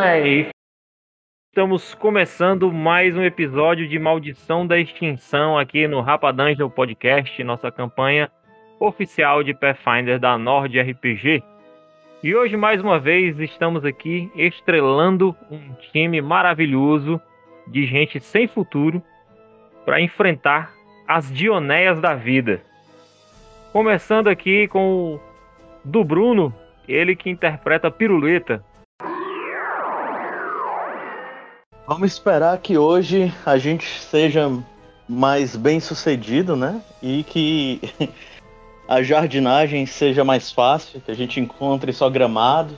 [0.00, 0.48] Véi!
[1.50, 8.28] Estamos começando mais um episódio de Maldição da Extinção aqui no Rapadangel Podcast, nossa campanha
[8.80, 11.44] oficial de Pathfinder da Nord RPG.
[12.24, 17.20] E hoje, mais uma vez, estamos aqui estrelando um time maravilhoso
[17.68, 19.00] de gente sem futuro
[19.84, 20.72] para enfrentar
[21.06, 22.60] as Dioneias da vida.
[23.72, 25.20] Começando aqui com o
[25.84, 26.52] do Bruno,
[26.88, 28.73] ele que interpreta Piruleta.
[31.86, 34.50] Vamos esperar que hoje a gente seja
[35.06, 36.80] mais bem sucedido, né?
[37.02, 37.78] E que
[38.88, 42.74] a jardinagem seja mais fácil, que a gente encontre só gramado,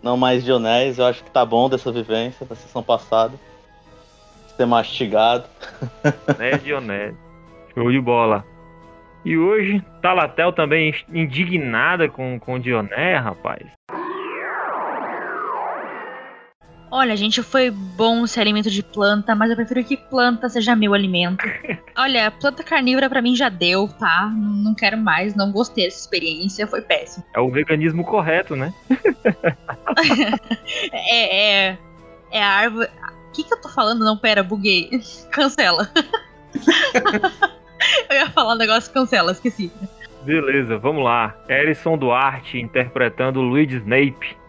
[0.00, 0.98] não mais dionéis.
[0.98, 3.34] Eu acho que tá bom dessa vivência da sessão passada.
[4.56, 5.44] Ser mastigado.
[6.38, 7.14] É Dionés.
[7.74, 8.44] Show de bola.
[9.24, 13.66] E hoje, Talatel também indignada com, com Dioné, rapaz.
[16.90, 20.92] Olha, gente, foi bom ser alimento de planta, mas eu prefiro que planta seja meu
[20.92, 21.46] alimento.
[21.96, 24.28] Olha, planta carnívora para mim já deu, tá?
[24.34, 27.24] Não quero mais, não gostei dessa experiência, foi péssimo.
[27.34, 28.74] É o veganismo correto, né?
[30.92, 31.78] é, é,
[32.32, 32.88] é a árvore.
[33.28, 34.04] O que, que eu tô falando?
[34.04, 34.90] Não, pera, buguei.
[35.30, 35.88] Cancela.
[38.10, 39.70] eu ia falar um negócio, cancela, esqueci.
[40.22, 41.36] Beleza, vamos lá.
[41.48, 44.39] Erison Duarte interpretando Luigi Snape.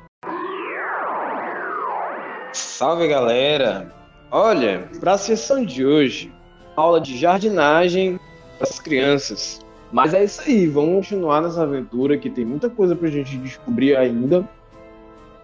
[2.54, 3.94] Salve galera!
[4.30, 6.34] Olha, para a sessão de hoje,
[6.76, 8.20] aula de jardinagem
[8.58, 9.62] para as crianças.
[9.90, 13.38] Mas é isso aí, vamos continuar nessa aventura que tem muita coisa para a gente
[13.38, 14.48] descobrir ainda.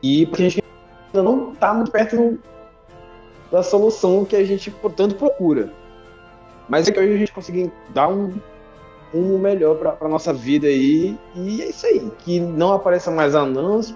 [0.03, 0.63] E porque a gente
[1.13, 2.37] ainda não está muito perto
[3.49, 5.71] da solução que a gente tanto procura.
[6.67, 8.33] Mas é que hoje a gente conseguir dar um
[9.13, 11.17] rumo melhor para nossa vida aí.
[11.35, 13.93] E é isso aí, que não apareça mais anãs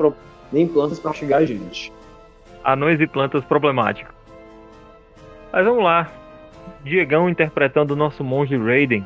[0.49, 1.91] nem plantas para chegar a gente
[2.63, 4.13] anões e plantas problemáticos.
[5.51, 6.09] Mas vamos lá.
[6.83, 9.05] Diegão interpretando o nosso monge Raiden.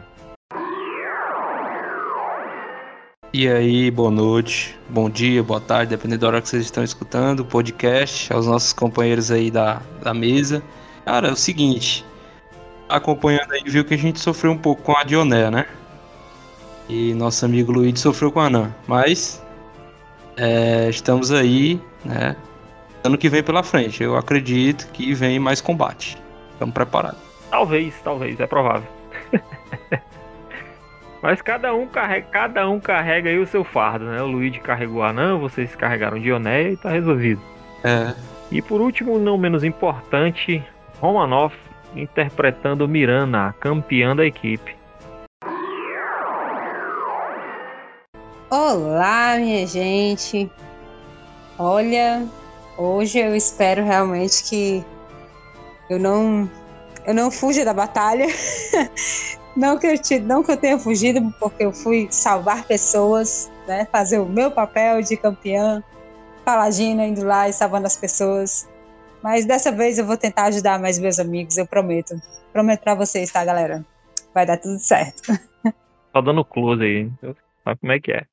[3.33, 7.41] E aí, boa noite, bom dia, boa tarde, dependendo da hora que vocês estão escutando
[7.41, 10.63] o podcast, aos nossos companheiros aí da, da mesa.
[11.03, 12.05] Cara, é o seguinte,
[12.87, 15.65] acompanhando aí, viu que a gente sofreu um pouco com a Dioné, né?
[16.87, 18.73] E nosso amigo Luigi sofreu com a Anã.
[18.87, 19.43] Mas
[20.37, 22.37] é, estamos aí, né?
[23.05, 24.03] Ano que vem pela frente.
[24.03, 26.17] Eu acredito que vem mais combate.
[26.53, 27.19] Estamos preparados.
[27.49, 28.87] Talvez, talvez, é provável.
[31.21, 34.21] Mas cada um carrega, cada um carrega aí o seu fardo, né?
[34.21, 37.41] O Luigi carregou a Anã, vocês carregaram Dionéia e tá resolvido.
[37.83, 38.13] É.
[38.51, 40.63] E por último, não menos importante,
[40.99, 41.55] Romanoff
[41.95, 44.75] interpretando Mirana, a campeã da equipe.
[48.49, 50.51] Olá, minha gente.
[51.57, 52.27] Olha,
[52.77, 54.83] Hoje eu espero realmente que
[55.89, 56.49] eu não
[57.05, 58.25] eu não fuja da batalha.
[59.55, 63.87] não que eu te, não que eu tenha fugido, porque eu fui salvar pessoas, né?
[63.91, 65.83] Fazer o meu papel de campeã,
[66.43, 68.67] paladina indo lá e salvando as pessoas.
[69.23, 72.15] Mas dessa vez eu vou tentar ajudar mais meus amigos, eu prometo.
[72.51, 73.85] Prometo para vocês, tá, galera?
[74.33, 75.21] Vai dar tudo certo.
[76.13, 77.11] Tá dando close aí,
[77.61, 78.23] sabe como é que é.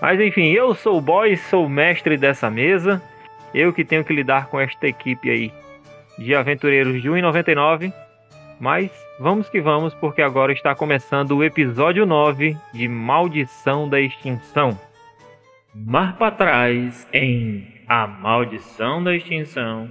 [0.00, 3.00] Mas enfim, eu sou o boy, sou o mestre dessa mesa.
[3.54, 5.52] Eu que tenho que lidar com esta equipe aí
[6.18, 7.92] de aventureiros de 1,99.
[8.60, 14.78] Mas vamos que vamos, porque agora está começando o episódio 9 de Maldição da Extinção.
[15.74, 19.88] Mar para trás em A Maldição da Extinção.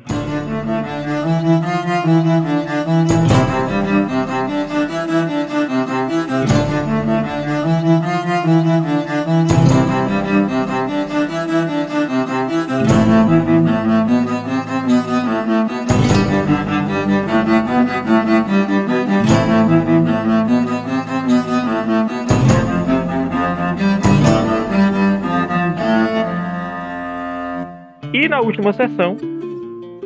[28.74, 29.18] Sessão,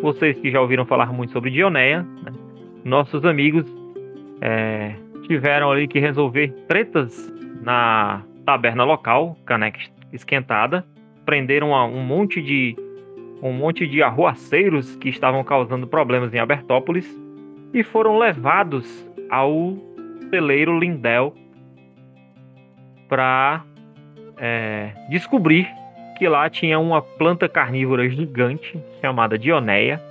[0.01, 2.31] vocês que já ouviram falar muito sobre Dionéia, né,
[2.83, 3.65] nossos amigos
[4.41, 4.93] é,
[5.23, 9.79] tiveram ali que resolver tretas na taberna local, caneca
[10.11, 10.85] esquentada,
[11.25, 12.75] prenderam um monte de
[13.41, 17.07] um monte de arruaceiros que estavam causando problemas em Abertópolis
[17.73, 19.77] e foram levados ao
[20.29, 21.33] celeiro Lindel
[23.07, 23.63] para
[24.37, 25.67] é, descobrir
[26.17, 30.01] que lá tinha uma planta carnívora gigante chamada Dioneia.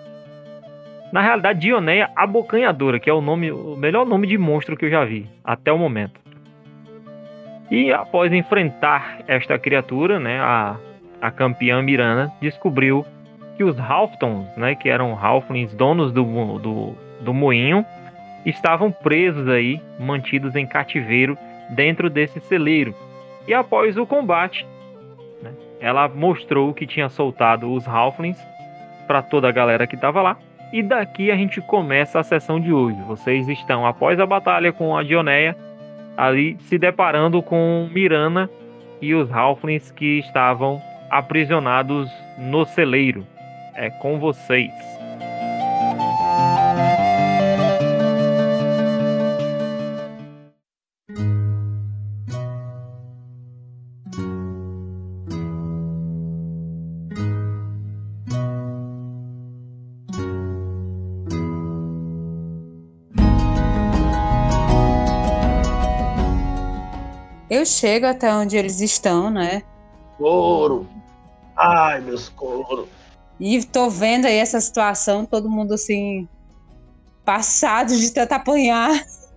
[1.12, 4.91] Na realidade, Dioneia abocanhadora, que é o nome, o melhor nome de monstro que eu
[4.91, 6.20] já vi até o momento.
[7.70, 10.76] E após enfrentar esta criatura, né, a,
[11.20, 13.05] a campeã Mirana descobriu
[13.56, 16.25] que os Halftons, né, que eram Halflings, donos do,
[16.58, 17.85] do, do moinho,
[18.44, 21.37] estavam presos aí, mantidos em cativeiro
[21.70, 22.94] dentro desse celeiro.
[23.49, 24.67] E após o combate,
[25.81, 28.40] ela mostrou que tinha soltado os Halflings
[29.06, 30.37] para toda a galera que estava lá.
[30.73, 33.00] E daqui a gente começa a sessão de hoje.
[33.06, 35.56] Vocês estão após a batalha com a Dioneia,
[36.17, 38.50] ali se deparando com Mirana
[39.00, 40.81] e os Halflings que estavam
[41.11, 43.25] aprisionados no celeiro.
[43.75, 44.95] É com vocês.
[67.56, 69.62] Eu chego até onde eles estão, né?
[70.19, 70.87] Couro!
[71.56, 72.87] Ai, meus couro!
[73.41, 76.29] E tô vendo aí essa situação, todo mundo assim,
[77.25, 78.91] passado de tanto apanhar,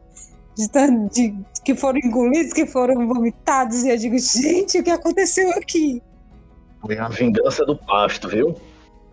[0.53, 1.33] de, tanto, de
[1.63, 3.83] que foram engolidos, que foram vomitados.
[3.85, 6.03] E eu digo, gente, o que aconteceu aqui?
[6.81, 8.53] Foi a vingança do pasto, viu?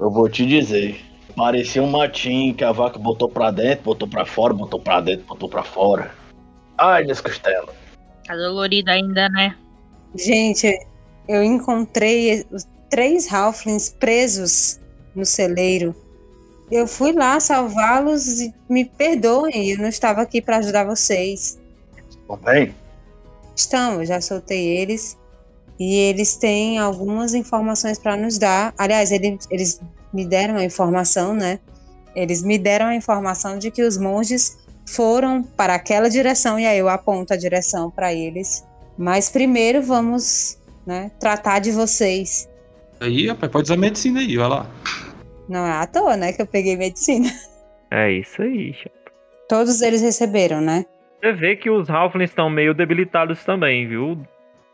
[0.00, 1.00] Eu vou te dizer.
[1.36, 5.26] Parecia um matinho que a vaca botou pra dentro, botou pra fora, botou pra dentro,
[5.26, 6.12] botou pra fora.
[6.76, 7.85] Ai, minhas costelas.
[8.26, 9.56] Tá dolorido ainda, né?
[10.14, 10.78] Gente,
[11.28, 14.80] eu encontrei os três Halflings presos
[15.14, 15.94] no celeiro.
[16.70, 21.58] Eu fui lá salvá-los e me perdoem, eu não estava aqui para ajudar vocês.
[22.08, 22.74] Estão bem?
[23.54, 25.16] Estão, eu já soltei eles
[25.78, 28.74] e eles têm algumas informações para nos dar.
[28.76, 29.80] Aliás, eles, eles
[30.12, 31.60] me deram a informação, né?
[32.14, 34.56] Eles me deram a informação de que os monges
[34.88, 38.66] foram para aquela direção e aí eu aponto a direção para eles.
[38.96, 42.48] Mas primeiro vamos, né, tratar de vocês.
[43.00, 44.66] Aí, rapaz, pode usar medicina aí, vai lá.
[45.48, 47.28] Não é à toa, né, que eu peguei medicina.
[47.90, 48.96] É isso aí, chapa.
[49.48, 50.84] Todos eles receberam, né?
[51.20, 54.18] Você vê que os Halflings estão meio debilitados também, viu?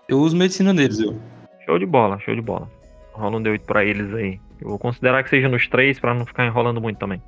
[0.08, 1.18] Eu uso medicina neles, eu.
[1.66, 2.70] Show de bola, show de bola.
[3.12, 4.40] Rola um D8 pra eles aí.
[4.60, 7.22] Eu vou considerar que seja nos três pra não ficar enrolando muito também.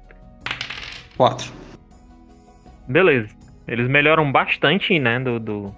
[1.17, 1.64] Quatro.
[2.89, 3.35] Beleza.
[3.67, 5.75] Eles melhoram bastante, né, do, do,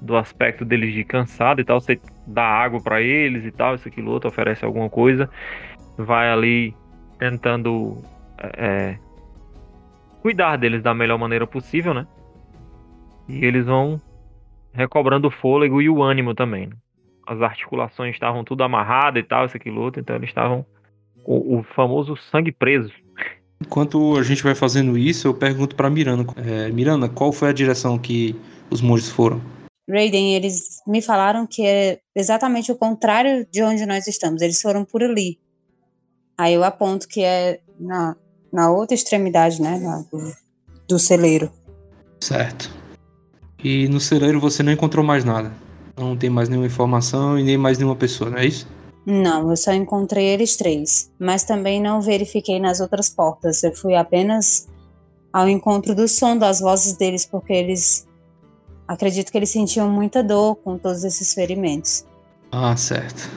[0.00, 1.80] do aspecto deles de cansado e tal.
[1.80, 5.28] Você dá água pra eles e tal, isso, aquilo, outro, oferece alguma coisa.
[5.96, 6.74] Vai ali
[7.18, 7.96] tentando
[8.38, 8.98] é, é,
[10.20, 12.06] cuidar deles da melhor maneira possível, né?
[13.28, 14.00] E eles vão
[14.72, 16.68] recobrando o fôlego e o ânimo também.
[16.68, 16.76] né?
[17.26, 20.00] As articulações estavam tudo amarradas e tal, isso, aquilo, outro.
[20.00, 20.64] Então eles estavam
[21.24, 22.92] com o famoso sangue preso.
[23.64, 26.26] Enquanto a gente vai fazendo isso, eu pergunto pra Miranda.
[26.36, 28.34] É, Miranda, qual foi a direção que
[28.70, 29.40] os monges foram?
[29.88, 34.42] Raiden, eles me falaram que é exatamente o contrário de onde nós estamos.
[34.42, 35.38] Eles foram por ali.
[36.36, 38.16] Aí eu aponto que é na,
[38.52, 40.32] na outra extremidade, né, na- do,
[40.88, 41.50] do celeiro.
[42.20, 42.70] Certo.
[43.62, 45.52] E no celeiro você não encontrou mais nada.
[45.96, 48.66] Não tem mais nenhuma informação e nem mais nenhuma pessoa, não é isso?
[49.04, 53.62] Não, eu só encontrei eles três, mas também não verifiquei nas outras portas.
[53.62, 54.68] Eu fui apenas
[55.32, 58.06] ao encontro do som das vozes deles, porque eles
[58.86, 62.06] acredito que eles sentiam muita dor com todos esses ferimentos.
[62.52, 63.28] Ah, certo.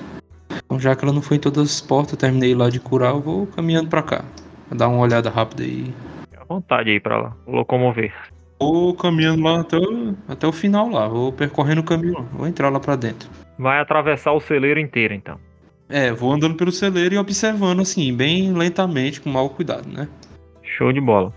[0.66, 3.14] Então, já que ela não foi em todas as portas, eu terminei lá de curar,
[3.14, 4.26] eu vou caminhando pra cá.
[4.70, 5.94] Vou dar uma olhada rápida aí.
[6.30, 8.14] Fica à vontade aí pra lá, locomover.
[8.60, 11.08] Vou caminhando lá até o, até o final lá.
[11.08, 12.22] Vou percorrendo o caminho lá.
[12.34, 13.30] Vou entrar lá pra dentro.
[13.58, 15.40] Vai atravessar o celeiro inteiro, então.
[15.88, 20.08] É, vou andando pelo celeiro e observando assim, bem lentamente, com mau cuidado, né?
[20.64, 21.34] Show de bola.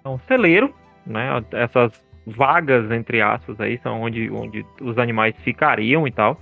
[0.00, 0.74] Então, celeiro,
[1.06, 1.42] né?
[1.52, 1.92] Essas
[2.26, 6.40] vagas, entre aspas, aí, são onde, onde os animais ficariam e tal.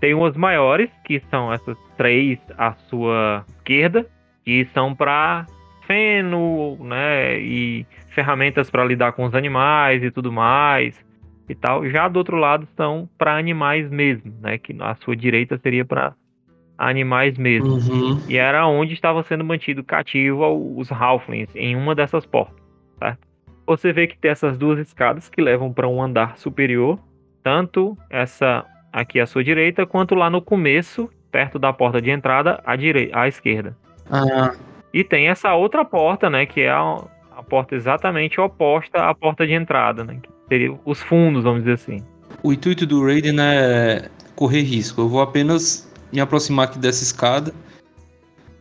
[0.00, 4.06] Tem umas maiores, que são essas três à sua esquerda,
[4.44, 5.46] que são para
[5.86, 7.38] feno, né?
[7.38, 10.98] E ferramentas para lidar com os animais e tudo mais
[11.48, 11.88] e tal.
[11.88, 14.58] Já do outro lado são para animais mesmo, né?
[14.58, 16.14] Que à sua direita seria para
[16.88, 17.74] animais mesmo.
[17.74, 18.20] Uhum.
[18.28, 20.44] E era onde estava sendo mantido cativo
[20.76, 22.56] os Halflings, em uma dessas portas,
[22.98, 23.20] certo?
[23.66, 26.98] Você vê que tem essas duas escadas que levam para um andar superior,
[27.42, 32.60] tanto essa aqui à sua direita, quanto lá no começo, perto da porta de entrada,
[32.66, 33.76] à, direita, à esquerda.
[34.10, 34.52] Ah,
[34.92, 36.98] E tem essa outra porta, né, que é a,
[37.36, 41.74] a porta exatamente oposta à porta de entrada, né, que seria os fundos, vamos dizer
[41.74, 41.98] assim.
[42.42, 45.00] o intuito do Raiden é correr risco.
[45.02, 47.52] Eu vou apenas me aproximar aqui dessa escada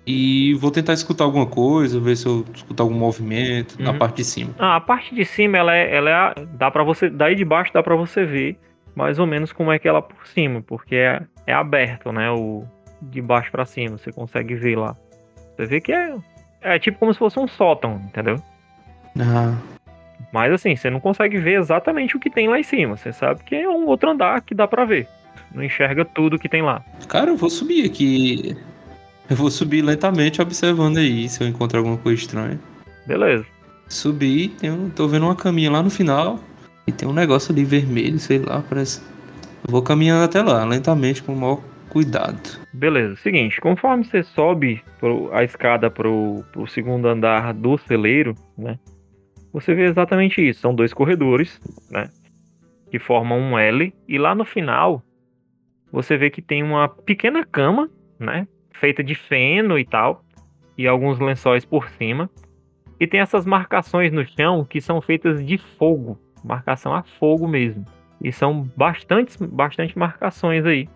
[0.05, 3.99] e vou tentar escutar alguma coisa, ver se eu escutar algum movimento na Uhum.
[3.99, 4.53] parte de cima.
[4.57, 7.45] Ah, a parte de cima, ela é, ela é a- dá para você, daí de
[7.45, 8.57] baixo dá para você ver
[8.95, 12.63] mais ou menos como é que ela por cima, porque é, é aberto, né, o
[13.01, 14.95] de baixo para cima, você consegue ver lá.
[15.55, 16.15] Você vê que é,
[16.61, 18.35] é tipo como se fosse um sótão, entendeu?
[19.19, 19.55] Ah,
[20.31, 22.95] Mas assim, você não consegue ver exatamente o que tem lá em cima.
[22.95, 25.07] Você sabe que é um outro andar que dá pra ver.
[25.53, 26.83] Não enxerga tudo que tem lá.
[27.07, 28.55] cara, eu vou subir aqui.
[29.29, 32.59] Eu vou subir lentamente observando aí se eu encontro alguma coisa estranha.
[33.07, 33.45] Beleza.
[33.87, 36.39] Subi, tem um, tô vendo uma caminha lá no final.
[36.87, 39.01] E tem um negócio ali vermelho, sei lá, parece.
[39.65, 42.59] Eu vou caminhando até lá, lentamente, com o maior cuidado.
[42.73, 43.15] Beleza.
[43.17, 48.79] Seguinte, conforme você sobe pro- a escada pro, pro segundo andar do celeiro, né?
[49.53, 50.61] Você vê exatamente isso.
[50.61, 51.59] São dois corredores,
[51.89, 52.09] né?
[52.89, 53.93] Que formam um L.
[54.07, 55.03] E lá no final,
[55.91, 58.47] você vê que tem uma pequena cama, né?
[58.71, 60.23] Feita de feno e tal.
[60.77, 62.29] E alguns lençóis por cima.
[62.99, 66.17] E tem essas marcações no chão que são feitas de fogo.
[66.43, 67.85] Marcação a fogo mesmo.
[68.23, 70.87] E são bastantes, bastante marcações aí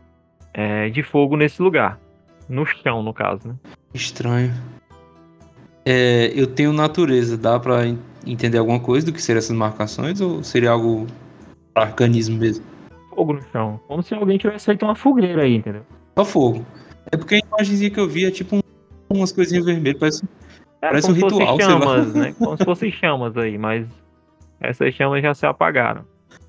[0.53, 1.99] é, de fogo nesse lugar.
[2.47, 3.55] No chão, no caso, né?
[3.93, 4.53] Estranho.
[5.83, 10.43] É, eu tenho natureza, dá en- entender alguma coisa do que seriam essas marcações ou
[10.43, 11.05] seria algo
[11.75, 12.63] arcanismo mesmo?
[13.15, 13.79] Fogo no chão.
[13.87, 15.83] Como se alguém tivesse feito uma fogueira aí, entendeu?
[16.17, 16.65] Só fogo.
[17.11, 18.61] É porque a imagenzinha que eu vi é tipo um-
[19.09, 20.25] umas coisinhas vermelhas, parece
[20.81, 22.35] É Parece um ritual, chamas, né?
[22.37, 23.87] Como se fossem chamas aí, mas
[24.61, 26.03] essas chamas já se apagaram.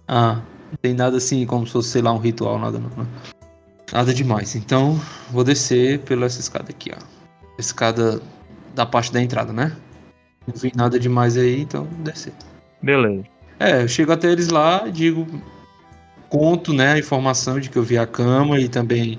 [0.06, 2.90] Ah, não tem nada assim como se fosse, sei lá, um ritual, nada não.
[2.90, 3.06] né?
[3.92, 4.54] Nada demais.
[4.56, 4.98] Então,
[5.30, 6.98] vou descer pela essa escada aqui, ó.
[7.58, 8.20] Escada
[8.74, 9.74] da parte da entrada, né?
[10.46, 12.32] Não vi nada demais aí, então vou descer.
[12.82, 13.24] Beleza.
[13.58, 15.26] É, eu chego até eles lá, digo,
[16.28, 19.18] conto, né, a informação de que eu vi a cama e também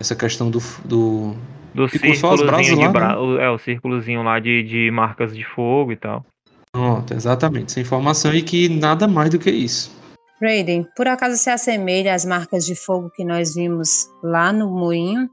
[0.00, 1.34] essa questão do, do
[1.74, 3.20] Do Ficou só as brasas círculozinho lá, bra...
[3.20, 6.24] o- É, o círculozinho lá de, de marcas de fogo e tal.
[6.72, 9.94] Pronto, exatamente, essa informação e que nada mais do que isso.
[10.42, 15.30] Raiden, por acaso se assemelha às marcas de fogo que nós vimos lá no moinho?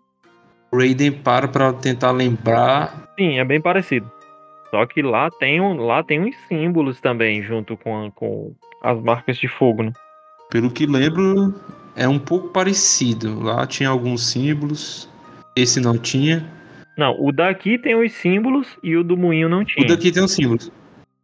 [0.73, 3.09] Raiden para pra tentar lembrar.
[3.19, 4.09] Sim, é bem parecido.
[4.71, 8.99] Só que lá tem, um, lá tem uns símbolos também, junto com, a- com as
[9.03, 9.91] marcas de fogo, né?
[10.53, 11.51] Pelo que lembro,
[11.95, 13.39] é um pouco parecido.
[13.39, 15.09] Lá tinha alguns símbolos,
[15.55, 16.47] esse não tinha.
[16.95, 19.83] Não, o daqui tem os símbolos e o do moinho não tinha.
[19.83, 20.71] O daqui tem os símbolos.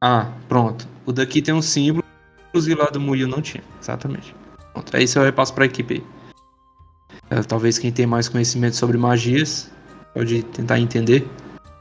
[0.01, 0.88] Ah, pronto.
[1.05, 2.03] O daqui tem os símbolos
[2.55, 3.63] e lá do Moinho não tinha.
[3.79, 4.33] Exatamente.
[4.74, 4.98] Pronto.
[4.98, 6.03] Aí isso eu repasso pra equipe aí.
[7.29, 9.71] É, talvez quem tem mais conhecimento sobre magias
[10.15, 11.27] pode tentar entender.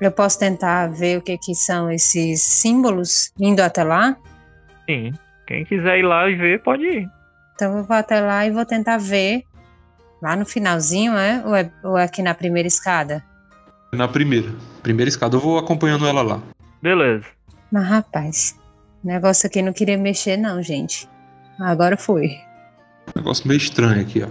[0.02, 4.19] Eu posso tentar ver o que, que são esses símbolos indo até lá?
[4.85, 5.14] Sim.
[5.47, 7.18] Quem quiser ir lá e ver, pode ir.
[7.59, 9.43] Então eu vou até lá e vou tentar ver
[10.23, 11.43] lá no finalzinho, é?
[11.45, 13.21] Ou é, ou é aqui na primeira escada?
[13.93, 14.49] Na primeira.
[14.81, 15.35] Primeira escada.
[15.35, 16.41] Eu vou acompanhando ela lá.
[16.81, 17.25] Beleza.
[17.73, 18.57] Mas rapaz,
[19.03, 21.09] o negócio aqui não queria mexer não, gente.
[21.59, 22.38] Agora foi.
[23.17, 24.29] Negócio meio estranho aqui, ó.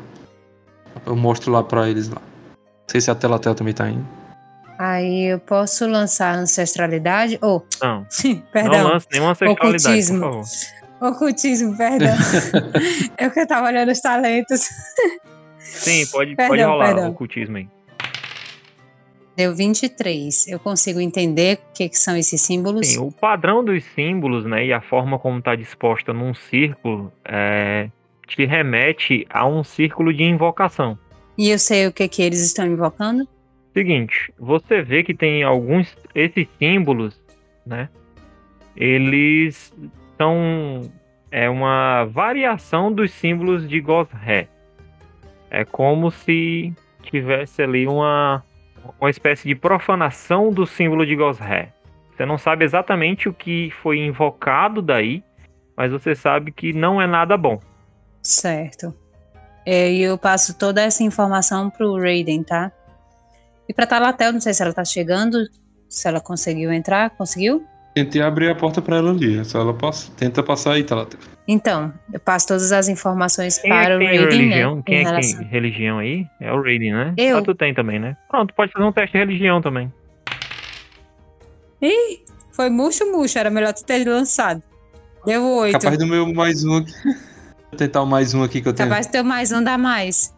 [1.06, 2.22] Eu mostro lá pra eles lá.
[2.22, 4.08] Não sei se a tela tela também tá indo.
[4.80, 7.38] Aí eu posso lançar ancestralidade?
[7.42, 8.06] Oh, Não,
[8.54, 8.84] perdão.
[8.86, 10.20] não lance nenhuma sexualidade, Ocultismo.
[10.22, 10.87] por favor.
[11.00, 12.16] Ocultismo, perdão.
[13.20, 14.62] eu que eu tava olhando os talentos.
[15.60, 17.08] Sim, pode, pode Perdão, rolar perdão.
[17.08, 17.68] o ocultismo aí.
[19.36, 20.48] Deu 23.
[20.48, 22.88] Eu consigo entender o que, que são esses símbolos?
[22.88, 27.90] Sim, o padrão dos símbolos, né, e a forma como está disposta num círculo, é,
[28.26, 30.98] te remete a um círculo de invocação.
[31.38, 33.28] E eu sei o que, que eles estão invocando?
[33.76, 37.22] Seguinte, você vê que tem alguns esses símbolos,
[37.64, 37.90] né?
[38.76, 39.72] Eles
[40.18, 40.82] são
[41.32, 44.48] é uma variação dos símbolos de Gosré.
[45.50, 48.44] É como se tivesse ali uma
[49.00, 51.74] uma espécie de profanação do símbolo de Gosré.
[52.16, 55.24] Você não sabe exatamente o que foi invocado daí,
[55.76, 57.60] mas você sabe que não é nada bom.
[58.22, 58.94] Certo.
[59.66, 62.72] É, E eu passo toda essa informação pro Raiden, tá?
[63.68, 65.38] E pra Talatel, não sei se ela tá chegando,
[65.90, 67.10] se ela conseguiu entrar.
[67.12, 67.66] Conseguiu?
[67.98, 69.44] Tentei abrir a porta pra ela ali.
[69.44, 71.08] Se ela passa, tenta passar aí, tá lá.
[71.48, 74.76] Então, eu passo todas as informações Quem é para que o tem Raiden, religião?
[74.76, 74.82] né?
[74.86, 76.26] Quem em é que relação- tem religião aí?
[76.40, 77.14] É o Raiden, né?
[77.18, 77.38] Eu.
[77.40, 78.16] Ah, tu tem também, né?
[78.30, 79.92] Pronto, pode fazer um teste de religião também.
[81.82, 82.20] Ih,
[82.52, 83.40] foi murcho, murcho.
[83.40, 84.62] Era melhor tu ter lançado.
[85.26, 85.80] Deu oito.
[85.80, 86.94] Capaz do meu mais um aqui.
[87.04, 88.90] Vou tentar o mais um aqui que eu tenho.
[88.90, 90.36] Capaz de ter mais um, dá mais.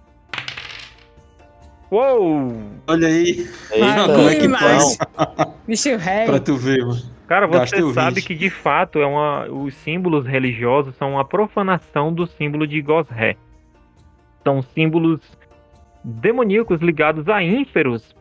[1.91, 2.53] Uou!
[2.87, 4.97] Olha aí, Eita, como é que faz?
[5.67, 6.25] Bicho rei.
[6.25, 7.18] pra tu ver, mano.
[7.29, 8.25] Cara, você sabe 20.
[8.25, 13.37] que de fato é uma, os símbolos religiosos são uma profanação do símbolo de Gosré.
[14.43, 15.21] São símbolos
[16.03, 18.15] demoníacos ligados a ínferos,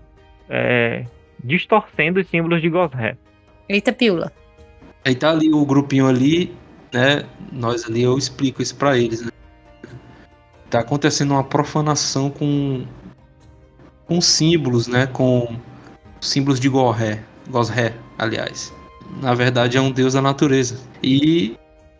[0.47, 1.07] é,
[1.43, 3.17] distorcendo os símbolos de Gosré.
[3.67, 4.31] Eita, pílula.
[5.07, 6.55] Aí tá ali o grupinho ali,
[6.93, 7.25] né?
[7.51, 9.31] Nós ali, eu explico isso pra eles, né?
[10.69, 12.85] Tá acontecendo uma profanação com
[14.05, 15.07] com símbolos, né?
[15.07, 15.57] Com
[16.21, 18.77] símbolos de Gorré, Gosré, aliás.
[19.21, 20.79] Na verdade é um deus da natureza.
[21.03, 21.57] E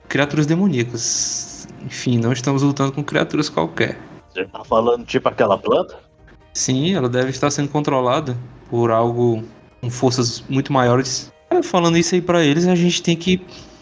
[0.09, 1.67] criaturas demoníacas.
[1.85, 3.99] Enfim, não estamos lutando com criaturas qualquer.
[4.33, 5.97] Você tá falando tipo aquela planta?
[6.53, 8.37] Sim, ela deve estar sendo controlada
[8.69, 9.43] por algo
[9.81, 11.33] com forças muito maiores.
[11.51, 13.41] É, Falando isso aí pra eles, a gente tem que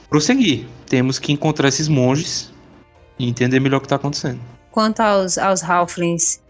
[0.09, 0.67] prosseguir.
[0.87, 2.53] Temos que encontrar esses monges
[3.19, 4.39] e entender melhor o que tá acontecendo.
[4.71, 6.41] Quanto aos, aos Halflings,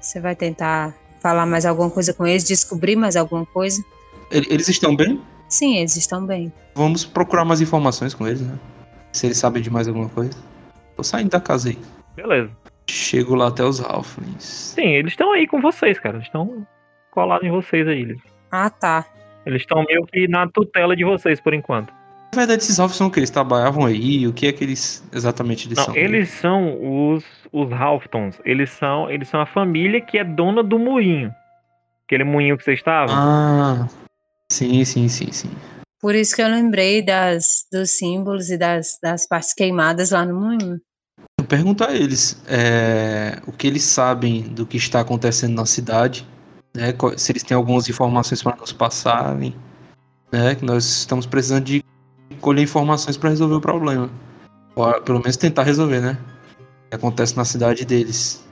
[0.00, 3.82] você vai tentar falar mais alguma coisa com eles, descobrir mais alguma coisa?
[4.30, 5.20] Ele- Eles estão bem?
[5.48, 6.52] Sim, eles estão bem.
[6.74, 8.58] Vamos procurar mais informações com eles, né?
[9.12, 10.32] Se eles sabem de mais alguma coisa.
[10.96, 11.78] Tô saindo da casa aí.
[12.14, 12.50] Beleza.
[12.88, 14.72] Chego lá até os Halflings.
[14.74, 16.16] Sim, eles estão aí com vocês, cara.
[16.16, 16.66] Eles estão
[17.10, 18.00] colados em vocês aí.
[18.02, 19.04] Eles- Ah, tá.
[19.46, 21.92] Eles estão meio que na tutela de vocês por enquanto.
[22.34, 23.20] Na verdade, esses Halflings são o que?
[23.20, 24.26] Eles trabalhavam aí?
[24.26, 25.96] O que é que eles exatamente eles Não, são?
[25.96, 28.38] eles são os, os Halftons.
[28.44, 31.32] Eles são, eles são a família que é dona do moinho.
[32.06, 33.14] Aquele moinho que vocês estavam.
[33.16, 33.86] Ah,
[34.50, 35.50] sim, sim, sim, sim.
[36.00, 40.38] Por isso que eu lembrei das, dos símbolos e das, das partes queimadas lá no
[40.40, 40.80] moinho.
[41.38, 46.26] Eu pergunto a eles é, o que eles sabem do que está acontecendo na cidade,
[46.74, 46.94] né?
[47.16, 49.54] Se eles têm algumas informações para nos passarem,
[50.30, 50.54] né?
[50.54, 51.84] Que nós estamos precisando de
[52.40, 54.08] colher informações para resolver o problema.
[54.76, 56.18] Ou pelo menos tentar resolver, né?
[56.86, 58.46] O que acontece na cidade deles.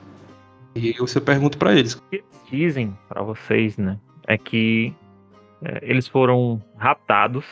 [0.74, 1.94] E eu você pergunto para eles.
[1.94, 3.98] O que eles dizem pra vocês, né?
[4.26, 4.92] É que
[5.82, 7.44] eles foram raptados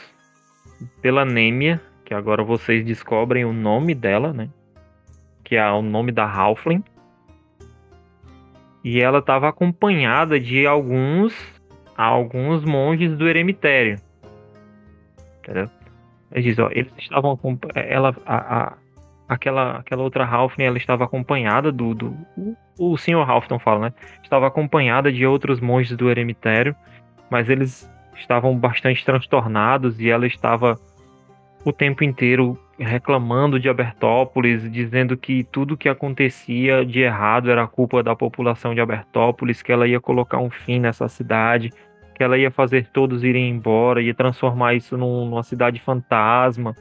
[1.00, 4.48] pela Nêmia, que agora vocês descobrem o nome dela, né?
[5.42, 6.82] Que é o nome da Halfling.
[8.82, 11.34] E ela estava acompanhada de alguns
[11.96, 13.98] alguns monges do eremitério.
[15.38, 15.70] Entendeu?
[16.32, 18.72] Eles ó, eles estavam acompa- ela a, a-
[19.28, 23.28] aquela aquela outra Halfling, ela estava acompanhada do, do o, o Sr.
[23.28, 23.94] Halfton fala, né?
[24.22, 26.74] estava acompanhada de outros monges do eremitério,
[27.30, 30.78] mas eles estavam bastante transtornados e ela estava
[31.64, 38.02] o tempo inteiro reclamando de Abertópolis, dizendo que tudo que acontecia de errado era culpa
[38.02, 41.70] da população de Abertópolis, que ela ia colocar um fim nessa cidade,
[42.14, 46.74] que ela ia fazer todos irem embora, ia transformar isso num- numa cidade fantasma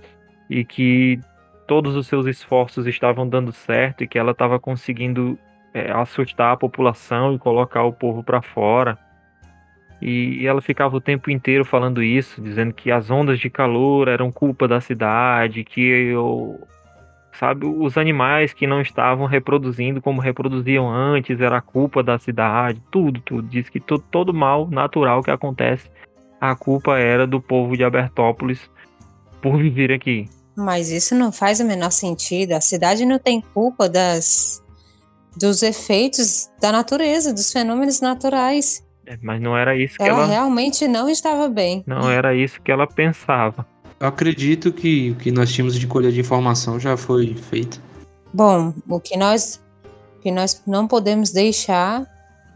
[0.50, 1.20] e que
[1.68, 5.38] todos os seus esforços estavam dando certo e que ela estava conseguindo
[5.74, 8.98] é, assustar a população e colocar o povo para fora.
[10.06, 14.34] E, ela ficava o tempo inteiro falando isso, dizendo que as ondas de calor eram
[14.34, 16.60] culpa da cidade, que o,
[17.32, 23.22] sabe, os animais que não estavam reproduzindo como reproduziam antes era culpa da cidade, tudo,
[23.22, 23.48] tudo.
[23.48, 25.90] Diz que to, todo mal natural que acontece,
[26.42, 28.70] a culpa era do povo de Abertópolis
[29.42, 30.28] por viver aqui.
[30.54, 32.52] Mas isso não faz o menor sentido.
[32.52, 34.62] A cidade não tem culpa das
[35.38, 38.84] dos efeitos da natureza, dos fenômenos naturais.
[39.06, 41.84] É, Mas não era isso que Ela ela, realmente não estava bem.
[41.86, 43.66] não era isso que ela pensava.
[44.00, 47.82] Eu acredito que o que nós tínhamos de colher de informação já foi feito.
[48.34, 49.62] Bom, o que nós
[50.18, 52.06] o que nós não podemos deixar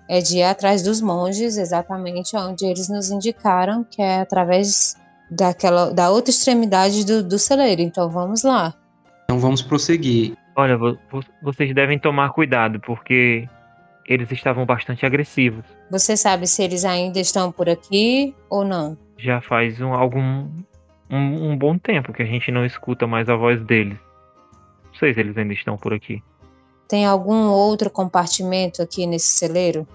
[0.09, 4.95] é de ir atrás dos monges, exatamente onde eles nos indicaram, que é através
[5.29, 7.81] daquela da outra extremidade do, do celeiro.
[7.81, 8.73] Então vamos lá.
[9.25, 10.33] Então vamos prosseguir.
[10.55, 13.47] Olha, vo- vo- vocês devem tomar cuidado, porque
[14.07, 15.65] eles estavam bastante agressivos.
[15.91, 18.97] Você sabe se eles ainda estão por aqui ou não?
[19.17, 20.47] Já faz um, algum
[21.09, 23.97] um, um bom tempo que a gente não escuta mais a voz deles.
[24.85, 26.23] Não sei se eles ainda estão por aqui.
[26.87, 29.85] Tem algum outro compartimento aqui nesse celeiro?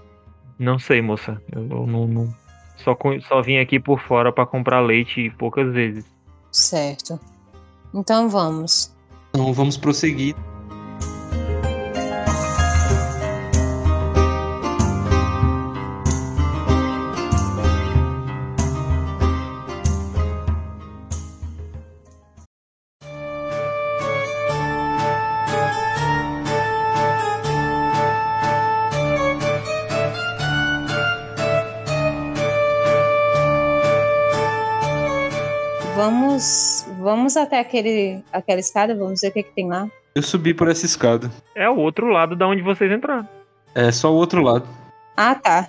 [0.59, 1.41] Não sei, moça.
[1.51, 2.33] Eu, eu não, não-
[2.77, 2.95] só,
[3.27, 6.05] só vim aqui por fora para comprar leite poucas vezes.
[6.51, 7.19] Certo.
[7.93, 8.95] Então vamos.
[9.29, 10.35] Então vamos prosseguir.
[37.33, 39.89] Vamos, até aquele, aquela escada, vamos ver o que, que tem lá.
[40.13, 41.31] Eu subi por essa escada.
[41.55, 43.27] É o outro lado da onde vocês entraram.
[43.73, 44.67] É só o outro lado.
[45.17, 45.67] Ah, tá.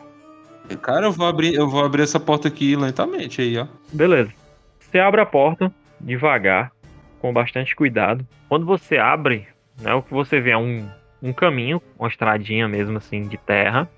[0.83, 3.67] Cara, eu vou abrir, eu vou abrir essa porta aqui lentamente aí, ó.
[3.91, 4.31] Beleza.
[4.79, 6.71] Você abre a porta devagar,
[7.19, 8.27] com bastante cuidado.
[8.47, 9.49] Quando você abre,
[9.81, 10.87] né, o que você vê é um,
[11.23, 13.89] um caminho, uma estradinha mesmo assim de terra.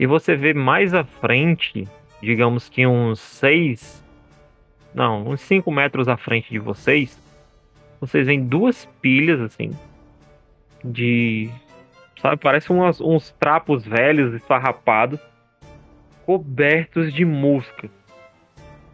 [0.00, 1.86] E você vê mais à frente,
[2.20, 4.01] digamos que uns 6,
[4.94, 7.18] não, uns 5 metros à frente de vocês,
[8.00, 9.70] vocês veem duas pilhas assim
[10.84, 11.48] de,
[12.20, 15.20] sabe, parece umas- uns trapos velhos esfarrapados
[16.26, 17.88] cobertos de mosca.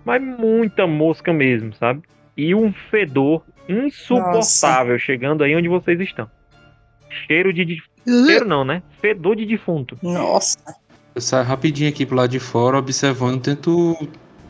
[0.04, 2.02] Mas muita mosca mesmo, sabe?
[2.36, 4.98] E um fedor insuportável Nossa.
[4.98, 6.30] chegando aí onde vocês estão.
[7.26, 7.82] Cheiro de.
[8.06, 8.82] Cheiro não, né?
[9.00, 9.98] Fedor de defunto.
[10.02, 10.56] Nossa.
[11.14, 13.96] Eu saio rapidinho aqui pro lado de fora, observando, tento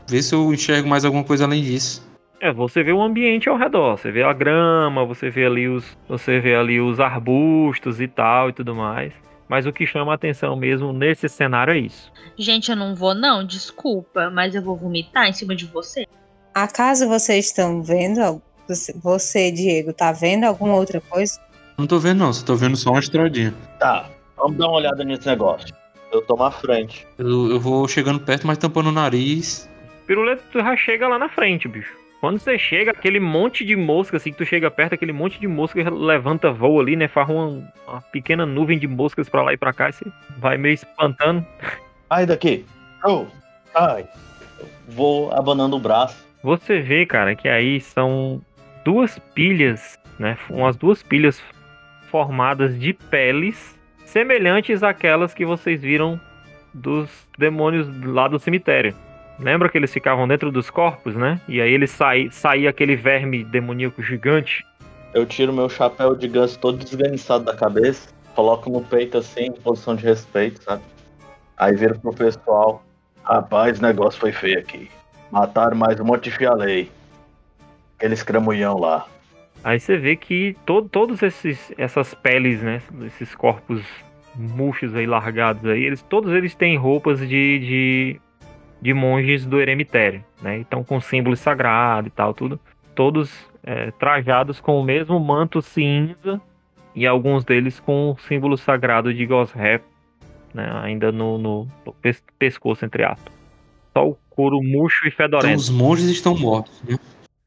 [0.08, 2.06] ver se eu enxergo mais alguma coisa além disso.
[2.40, 5.84] É, você vê o ambiente ao redor, você vê a grama, você vê ali os,
[6.08, 9.12] você vê ali os arbustos e tal e tudo mais.
[9.48, 12.12] Mas o que chama a atenção mesmo nesse cenário é isso.
[12.38, 16.06] Gente, eu não vou não, desculpa, mas eu vou vomitar em cima de você.
[16.54, 18.40] Acaso vocês estão vendo,
[19.02, 21.40] você, Diego, tá vendo alguma outra coisa?
[21.76, 23.54] Não tô vendo não, só tô vendo só uma estradinha.
[23.78, 25.68] Tá, vamos dar uma olhada nesse negócio.
[26.12, 27.06] Eu tomo a frente.
[27.18, 29.68] Eu, eu vou chegando perto, mas tampando o nariz.
[30.08, 31.94] Piruleta, tu já chega lá na frente, bicho.
[32.18, 35.46] Quando você chega, aquele monte de mosca, assim, que tu chega perto, aquele monte de
[35.46, 37.06] mosca levanta voo ali, né?
[37.06, 40.06] Faz uma, uma pequena nuvem de moscas pra lá e pra cá, e você
[40.38, 41.46] vai meio espantando.
[42.08, 42.64] Sai daqui!
[43.04, 43.26] Oh,
[43.70, 44.08] sai!
[44.88, 46.26] Vou abanando o braço.
[46.42, 48.40] Você vê, cara, que aí são
[48.86, 50.38] duas pilhas, né?
[50.48, 51.40] Umas duas pilhas
[52.10, 56.18] formadas de peles semelhantes àquelas que vocês viram
[56.72, 58.94] dos demônios lá do cemitério.
[59.38, 61.40] Lembra que eles ficavam dentro dos corpos, né?
[61.46, 64.66] E aí eles saía, saía aquele verme demoníaco gigante.
[65.14, 69.52] Eu tiro meu chapéu de ganso todo desganiçado da cabeça, coloco no peito assim, em
[69.52, 70.82] posição de respeito, sabe?
[71.56, 72.84] Aí viro pro pessoal.
[73.22, 74.90] Rapaz, o negócio foi feio aqui.
[75.30, 76.90] Mataram mais um monte de fialei.
[77.96, 79.06] Aqueles cramulhão lá.
[79.62, 82.80] Aí você vê que to todos esses essas peles, né?
[83.06, 83.82] Esses corpos
[84.34, 88.20] murchos aí, largados aí, eles, todos eles têm roupas de, de
[88.80, 90.58] de monges do eremitério, né?
[90.58, 92.60] Então com símbolos sagrados e tal, tudo,
[92.94, 96.40] todos é, trajados com o mesmo manto cinza
[96.94, 99.84] e alguns deles com o símbolo sagrado de Goshep,
[100.54, 100.70] né?
[100.82, 101.94] Ainda no, no, no
[102.38, 103.32] pescoço entre aspas.
[103.92, 105.46] Só o couro murcho e fedorento.
[105.46, 106.96] Então os monges estão mortos, né?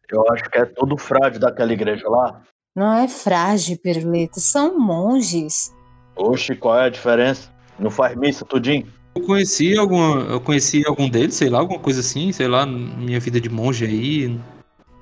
[0.10, 2.42] Eu acho que é tudo frade daquela igreja lá.
[2.76, 5.74] Não é frade, Pirulito, são monges.
[6.16, 7.50] Oxe, qual é a diferença?
[7.80, 8.88] Não faz missa tudinho?
[9.16, 13.20] Eu conheci alguma, eu conheci algum deles, sei lá, alguma coisa assim, sei lá, minha
[13.20, 14.40] vida de monge aí.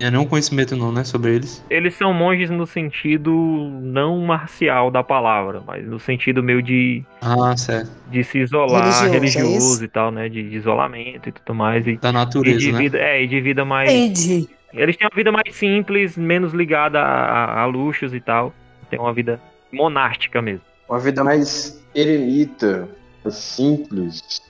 [0.01, 1.63] É nenhum conhecimento não, né, sobre eles.
[1.69, 3.33] Eles são monges no sentido
[3.81, 7.91] não marcial da palavra, mas no sentido meio de ah, certo.
[8.09, 11.85] de se isolar religioso, religioso é e tal, né, de, de, isolamento e tudo mais
[11.85, 12.79] e da natureza, e de né?
[12.79, 14.47] vida, é, e de vida mais Entendi.
[14.73, 18.53] Eles têm uma vida mais simples, menos ligada a, a luxos e tal.
[18.89, 19.41] Tem uma vida
[19.71, 20.61] monástica mesmo.
[20.87, 22.87] Uma vida mais eremita,
[23.29, 24.41] simples.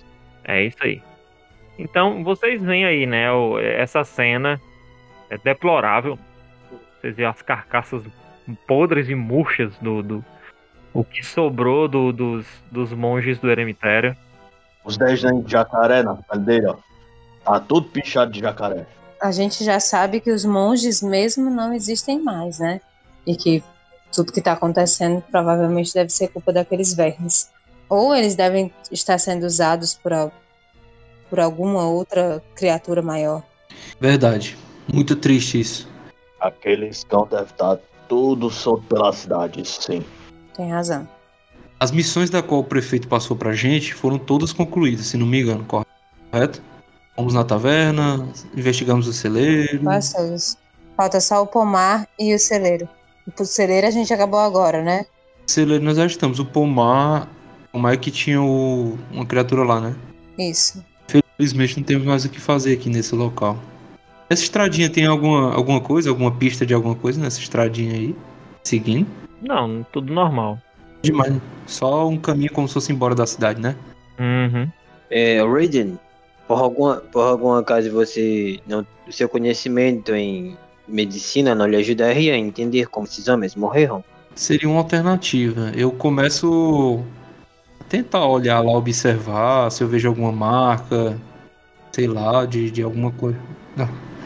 [0.43, 1.01] É isso aí.
[1.77, 3.25] Então, vocês veem aí, né,
[3.77, 4.59] essa cena
[5.29, 6.17] é deplorável.
[6.99, 8.03] Vocês veem as carcaças
[8.67, 10.25] podres e murchas do, do
[10.93, 14.15] o que sobrou do, dos, dos monges do eremitério.
[14.83, 16.75] Os dez de jacaré na caldeira,
[17.43, 18.85] Tá tudo pichado de jacaré.
[19.21, 22.79] A gente já sabe que os monges mesmo não existem mais, né?
[23.25, 23.63] E que
[24.11, 27.49] tudo que tá acontecendo provavelmente deve ser culpa daqueles vermes.
[27.89, 30.31] Ou eles devem estar sendo usados por,
[31.29, 33.43] por alguma outra criatura maior.
[33.99, 34.57] Verdade.
[34.91, 35.89] Muito triste isso.
[36.39, 40.03] Aqueles cão devem estar tudo solto pela cidade, sim.
[40.55, 41.07] Tem razão.
[41.79, 45.41] As missões da qual o prefeito passou pra gente foram todas concluídas, se não me
[45.41, 46.61] engano, correto?
[47.15, 49.81] Fomos na taverna, investigamos o celeiro.
[50.13, 50.57] Todos?
[50.97, 52.87] Falta só o pomar e o celeiro.
[53.39, 55.05] O celeiro a gente acabou agora, né?
[55.47, 56.39] O celeiro nós já estamos.
[56.39, 57.29] O pomar
[57.71, 59.95] como é que tinha o, uma criatura lá, né?
[60.37, 60.83] Isso.
[61.07, 63.57] Felizmente não temos mais o que fazer aqui nesse local.
[64.29, 68.15] Essa estradinha tem alguma, alguma coisa, alguma pista de alguma coisa nessa estradinha aí?
[68.63, 69.07] Seguindo?
[69.41, 70.59] Não, tudo normal.
[71.01, 71.33] Demais.
[71.65, 73.75] Só um caminho como se fosse embora da cidade, né?
[74.19, 74.69] Uhum.
[75.09, 75.97] É, Raiden,
[76.47, 82.33] por alguma, por alguma caso você não, o seu conhecimento em medicina não lhe ajudaria
[82.33, 84.03] a entender como esses homens morreram?
[84.35, 85.71] Seria uma alternativa.
[85.75, 87.03] Eu começo
[87.89, 91.19] tentar olhar lá, observar se eu vejo alguma marca,
[91.91, 93.39] sei lá, de, de alguma coisa.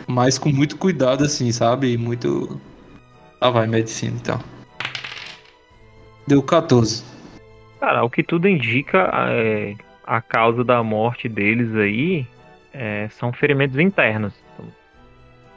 [0.07, 1.97] Mas com muito cuidado, assim, sabe?
[1.97, 2.59] Muito.
[3.39, 4.39] Ah, vai, medicina então.
[6.27, 7.03] Deu 14.
[7.79, 12.27] Cara, o que tudo indica é a causa da morte deles aí
[12.73, 14.33] é, são ferimentos internos.
[14.53, 14.65] Então,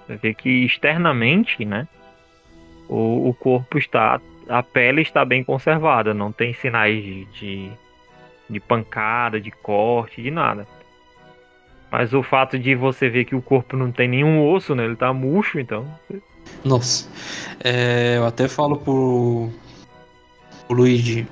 [0.07, 1.87] você vê que externamente, né?
[2.88, 4.21] O, o corpo está.
[4.49, 7.71] A pele está bem conservada, não tem sinais de, de
[8.48, 10.66] de pancada, de corte, de nada.
[11.90, 14.85] Mas o fato de você ver que o corpo não tem nenhum osso, né?
[14.85, 15.87] Ele tá murcho, então.
[16.64, 17.09] Nossa.
[17.62, 19.50] É, eu até falo pro,
[20.66, 21.26] pro Luigi.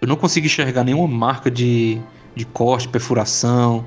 [0.00, 2.00] Eu não consigo enxergar nenhuma marca de,
[2.34, 3.84] de corte, perfuração.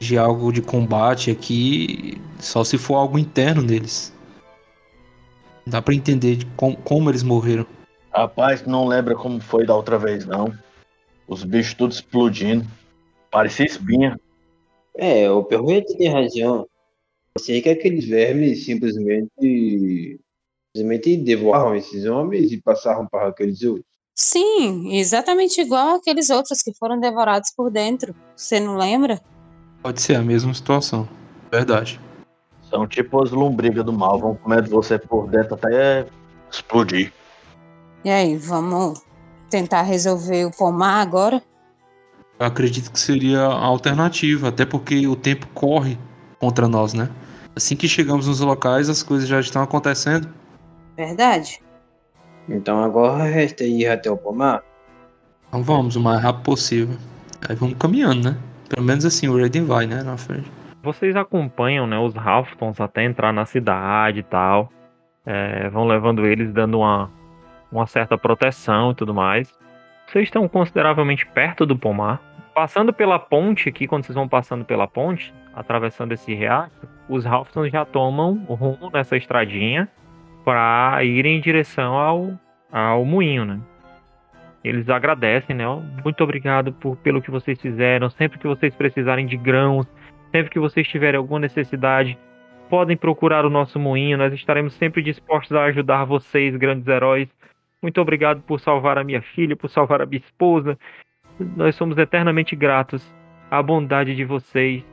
[0.00, 4.16] de algo de combate aqui, só se for algo interno neles.
[5.66, 7.66] Dá pra entender de com, como eles morreram.
[8.12, 10.52] Rapaz, não lembra como foi da outra vez, não.
[11.30, 12.66] Os bichos tudo explodindo.
[13.30, 14.18] Parecia espinha.
[14.96, 16.66] É, o Perruete tem razão.
[17.36, 20.20] Eu sei que aqueles vermes simplesmente,
[20.74, 23.86] simplesmente devoraram esses homens e passaram para aqueles outros.
[24.12, 28.12] Sim, exatamente igual aqueles outros que foram devorados por dentro.
[28.34, 29.20] Você não lembra?
[29.80, 31.08] Pode ser a mesma situação.
[31.48, 32.00] Verdade.
[32.68, 36.06] São tipo as lombrigas do mal, vão comendo você por dentro até
[36.50, 37.12] explodir.
[38.04, 39.00] E aí, vamos
[39.50, 41.42] tentar resolver o pomar agora?
[42.38, 45.98] Eu acredito que seria a alternativa, até porque o tempo corre
[46.38, 47.10] contra nós, né?
[47.54, 50.28] Assim que chegamos nos locais, as coisas já estão acontecendo.
[50.96, 51.60] Verdade?
[52.48, 54.62] Então agora resta ir até o pomar.
[55.48, 56.96] Então vamos o mais rápido possível.
[57.46, 58.36] Aí vamos caminhando, né?
[58.68, 60.02] Pelo menos assim o Raiden vai, né?
[60.02, 60.50] Na frente.
[60.82, 64.72] Vocês acompanham, né, os Halftons até entrar na cidade e tal.
[65.26, 67.10] É, vão levando eles, dando uma,
[67.70, 69.52] uma certa proteção e tudo mais.
[70.06, 72.20] Vocês estão consideravelmente perto do pomar.
[72.54, 76.72] Passando pela ponte aqui, quando vocês vão passando pela ponte, atravessando esse riacho,
[77.08, 79.88] os Halftons já tomam o rumo nessa estradinha
[80.44, 82.32] para irem em direção ao,
[82.72, 83.60] ao moinho, né?
[84.62, 85.64] Eles agradecem, né?
[86.04, 88.10] Muito obrigado por, pelo que vocês fizeram.
[88.10, 89.86] Sempre que vocês precisarem de grãos,
[90.30, 92.18] sempre que vocês tiverem alguma necessidade,
[92.68, 94.18] podem procurar o nosso moinho.
[94.18, 97.28] Nós estaremos sempre dispostos a ajudar vocês, grandes heróis.
[97.82, 100.78] Muito obrigado por salvar a minha filha, por salvar a minha esposa.
[101.56, 103.02] Nós somos eternamente gratos
[103.50, 104.84] à bondade de vocês,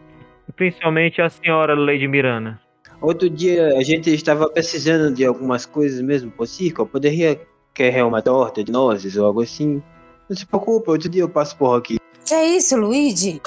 [0.55, 2.59] principalmente à senhora Lady Miranda.
[3.01, 6.81] Outro dia a gente estava precisando de algumas coisas mesmo por circo.
[6.81, 7.39] Eu poderia
[7.73, 9.83] querer uma torta de nozes ou algo assim.
[10.29, 11.97] Não se preocupe, outro dia eu passo por aqui.
[12.25, 13.41] Que é isso, Luigi?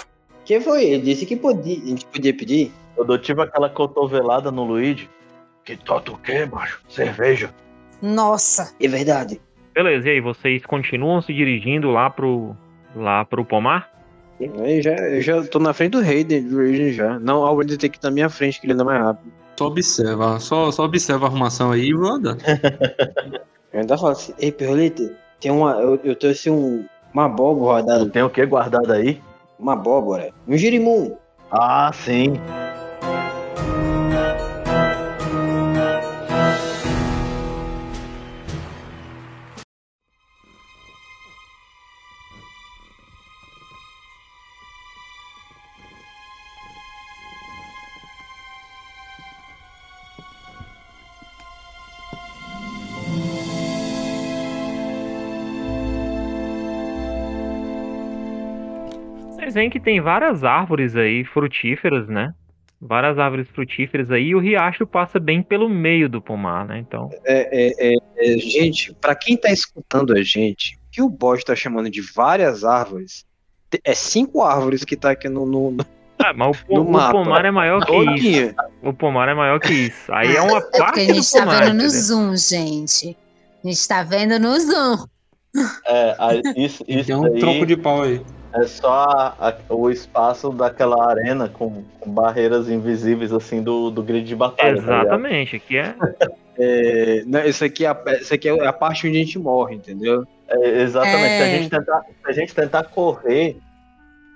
[0.45, 0.85] Que foi?
[0.85, 2.73] Ele disse que podia, a gente podia pedir.
[2.97, 5.09] Eu tive aquela cotovelada no Luigi.
[5.65, 6.81] Que toto o quê, macho?
[6.89, 7.53] Cerveja.
[8.03, 9.41] Nossa, É verdade.
[9.75, 12.57] Beleza, e aí, vocês continuam se dirigindo lá pro,
[12.95, 13.89] lá pro pomar?
[14.41, 17.19] Eu já, eu já tô na frente do rei do Raiden já.
[17.19, 19.31] Não, o Raiden tem que ir na minha frente, que ele anda mais rápido.
[19.57, 22.43] Só observa, só, só observa a arrumação aí e vou andando.
[23.73, 25.73] Eu ainda falo assim, ei, Perolete, tem uma.
[25.75, 26.85] Eu, eu trouxe um,
[27.15, 28.11] uma abóbora rodada.
[28.11, 29.21] Tem o que guardado aí?
[29.59, 30.31] Uma abóbora.
[30.49, 31.17] Um girimum.
[31.53, 32.33] Ah, sim.
[59.71, 62.35] Que tem várias árvores aí frutíferas, né?
[62.81, 66.79] Várias árvores frutíferas aí, e o riacho passa bem pelo meio do pomar, né?
[66.79, 71.09] Então, É, é, é, é, gente, pra quem tá escutando a gente, o que o
[71.11, 73.25] bot tá chamando de várias árvores,
[73.85, 75.45] é cinco árvores que tá aqui no.
[75.45, 75.87] no, no
[76.19, 78.55] ah, mas o, o pomar é maior que isso.
[78.83, 80.11] O pomar é maior que isso.
[80.13, 81.59] Aí é uma é parte a do gente tá pomar.
[81.65, 81.91] vendo no entendeu?
[82.01, 83.17] zoom, gente.
[83.63, 85.05] A gente tá vendo no zoom.
[85.87, 88.21] É, a- isso, isso Tem um aí troco de pau aí.
[88.53, 94.03] É só a- a- o espaço daquela arena com, com barreiras invisíveis assim do, do
[94.03, 94.75] grid de batalha.
[94.83, 95.01] tá?
[95.03, 95.95] Exatamente, aqui é.
[96.59, 99.77] É, não, isso, aqui é a, isso aqui é a parte onde a gente morre,
[99.77, 100.25] entendeu?
[100.49, 101.37] É, exatamente.
[101.37, 101.51] Se, a É.
[101.59, 103.57] gente tentar, se a gente tentar correr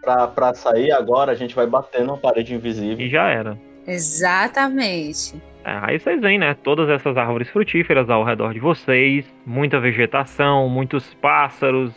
[0.02, 3.04] pra, pra sair agora, a gente vai bater numa parede invisível.
[3.04, 3.58] E já era.
[3.86, 5.34] Exatamente.
[5.64, 6.54] É, aí vocês veem, né?
[6.62, 11.92] Todas essas árvores frutíferas ao redor de vocês, muita vegetação, muitos pássaros.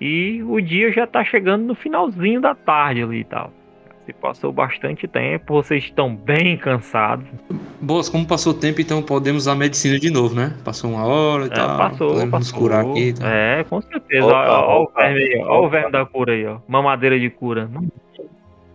[0.00, 3.50] E o dia já tá chegando no finalzinho da tarde ali e tal.
[4.04, 7.26] Se passou bastante tempo, vocês estão bem cansados.
[7.80, 10.54] Boas, como passou o tempo, então podemos usar a medicina de novo, né?
[10.64, 11.76] Passou uma hora e É, tal.
[11.76, 12.58] passou, podemos nos passou.
[12.60, 13.12] curar aqui.
[13.14, 13.28] Tá?
[13.28, 14.26] É, com certeza.
[14.26, 15.54] Opa, Ó, ó, ó o opa, verme aí, ó.
[15.54, 15.68] O opa.
[15.70, 16.58] verme da cura aí, ó.
[16.68, 17.68] Mamadeira de cura.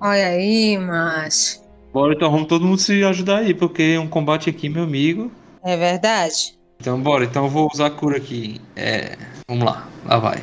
[0.01, 1.61] Olha aí, macho.
[1.93, 5.31] Bora, então vamos todo mundo se ajudar aí, porque é um combate aqui, meu amigo.
[5.63, 6.57] É verdade?
[6.79, 8.59] Então bora, então eu vou usar a cura aqui.
[8.75, 9.15] É.
[9.47, 10.37] Vamos lá, lá vai.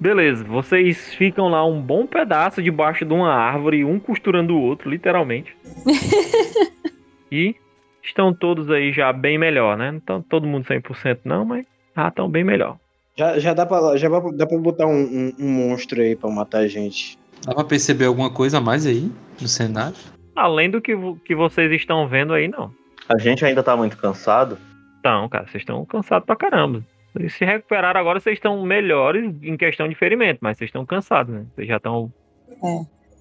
[0.00, 4.88] Beleza, vocês ficam lá um bom pedaço debaixo de uma árvore, um costurando o outro,
[4.88, 5.54] literalmente.
[7.30, 7.54] e
[8.02, 9.90] estão todos aí já bem melhor, né?
[9.90, 12.78] Não estão todo mundo 100% não, mas já estão bem melhor.
[13.16, 16.60] Já, já, dá, pra, já dá pra- botar um, um- um monstro aí pra matar
[16.60, 17.18] a gente.
[17.44, 19.10] Dá pra perceber alguma coisa a mais aí
[19.40, 19.96] no cenário?
[20.34, 22.72] Além do que, que vocês estão vendo aí, não.
[23.08, 24.56] A gente ainda tá muito cansado.
[24.98, 26.82] Então, cara, vocês estão cansados pra caramba.
[27.14, 31.34] Vocês se recuperaram agora, vocês estão melhores em questão de ferimento, mas vocês estão cansados,
[31.34, 31.44] né?
[31.54, 32.12] Vocês já estão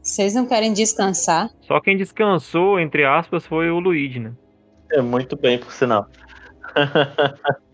[0.01, 1.49] Vocês não querem descansar?
[1.61, 4.33] Só quem descansou, entre aspas, foi o Luigi, né?
[4.91, 6.07] É muito bem, por sinal.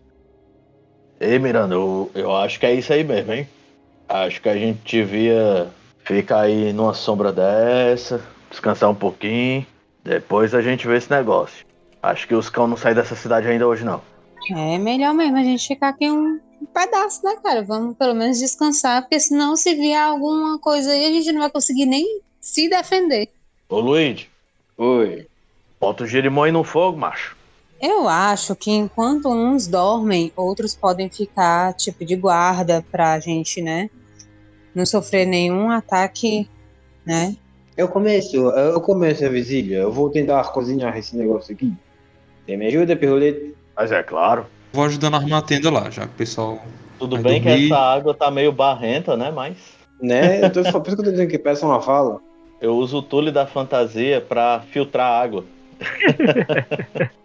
[1.20, 3.48] Ei, Miranda, eu, eu acho que é isso aí mesmo, hein?
[4.08, 9.66] Acho que a gente devia ficar aí numa sombra dessa, descansar um pouquinho.
[10.04, 11.66] Depois a gente vê esse negócio.
[12.02, 14.00] Acho que os cão não saem dessa cidade ainda hoje, não.
[14.50, 17.62] É melhor mesmo a gente ficar aqui um, um pedaço, né, cara?
[17.62, 21.50] Vamos pelo menos descansar, porque senão se vier alguma coisa aí, a gente não vai
[21.50, 23.28] conseguir nem se defender.
[23.68, 24.28] Ô, Luigi,
[24.78, 25.26] Oi.
[25.80, 27.36] bota o girimão aí no fogo, macho.
[27.80, 33.90] Eu acho que enquanto uns dormem, outros podem ficar tipo de guarda pra gente, né?
[34.74, 36.48] Não sofrer nenhum ataque,
[37.04, 37.36] né?
[37.76, 39.76] Eu começo, eu começo a visilha.
[39.76, 41.72] Eu vou tentar cozinhar esse negócio aqui.
[42.44, 43.54] Você me ajuda, Pirulito?
[43.76, 44.46] Mas é claro.
[44.72, 46.62] Vou ajudando a arrumar a tenda lá, já que o pessoal.
[46.98, 47.66] Tudo bem que dormir.
[47.66, 49.30] essa água tá meio barrenta, né?
[49.30, 49.56] Mas
[50.00, 50.44] Né?
[50.44, 52.20] Eu tô, por isso que eu tô dizendo que peça uma fala.
[52.60, 55.44] eu uso o tule da fantasia pra filtrar a água.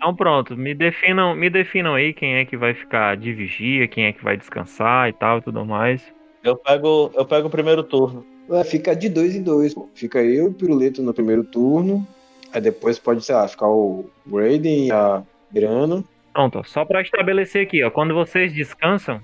[0.00, 4.06] Então pronto, me definam, me definam aí quem é que vai ficar de vigia, quem
[4.06, 6.02] é que vai descansar e tal e tudo mais.
[6.42, 8.24] Eu pego, eu pego o primeiro turno.
[8.48, 9.74] Ué, fica de dois em dois.
[9.94, 12.06] Fica eu e o Pirulito no primeiro turno.
[12.50, 16.04] Aí depois pode, sei lá, ficar o Raiden e a Grana.
[16.32, 19.20] Pronto, só pra estabelecer aqui, ó, quando vocês descansam,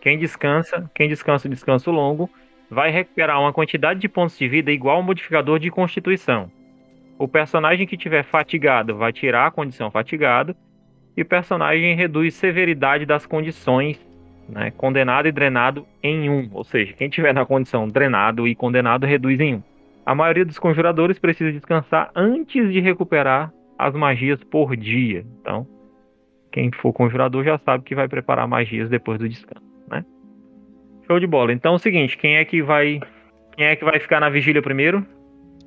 [0.00, 2.30] quem descansa, quem descansa descanso longo,
[2.70, 6.50] vai recuperar uma quantidade de pontos de vida igual ao modificador de constituição.
[7.18, 10.54] O personagem que tiver fatigado vai tirar a condição fatigado
[11.16, 13.98] e o personagem reduz severidade das condições,
[14.48, 19.04] né, condenado e drenado em um, ou seja, quem tiver na condição drenado e condenado
[19.04, 19.62] reduz em um.
[20.06, 25.24] A maioria dos conjuradores precisa descansar antes de recuperar as magias por dia.
[25.40, 25.66] Então,
[26.52, 30.04] quem for conjurador já sabe que vai preparar magias depois do descanso, né?
[31.06, 31.52] Show de bola.
[31.52, 33.00] Então é o seguinte, quem é que vai
[33.56, 35.04] quem é que vai ficar na vigília primeiro?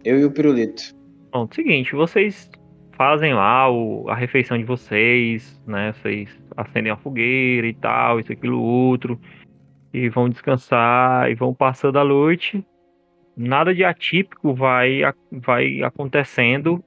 [0.04, 0.82] Eu e o Pirulito.
[1.30, 2.50] Pronto, seguinte, vocês
[2.94, 5.94] fazem lá o- a refeição de vocês, né?
[5.94, 9.20] Vocês acendem a fogueira e tal, isso, aquilo, outro,
[9.94, 12.66] e vão descansar e vão passando a noite.
[13.36, 16.84] Nada de atípico vai, vai acontecendo,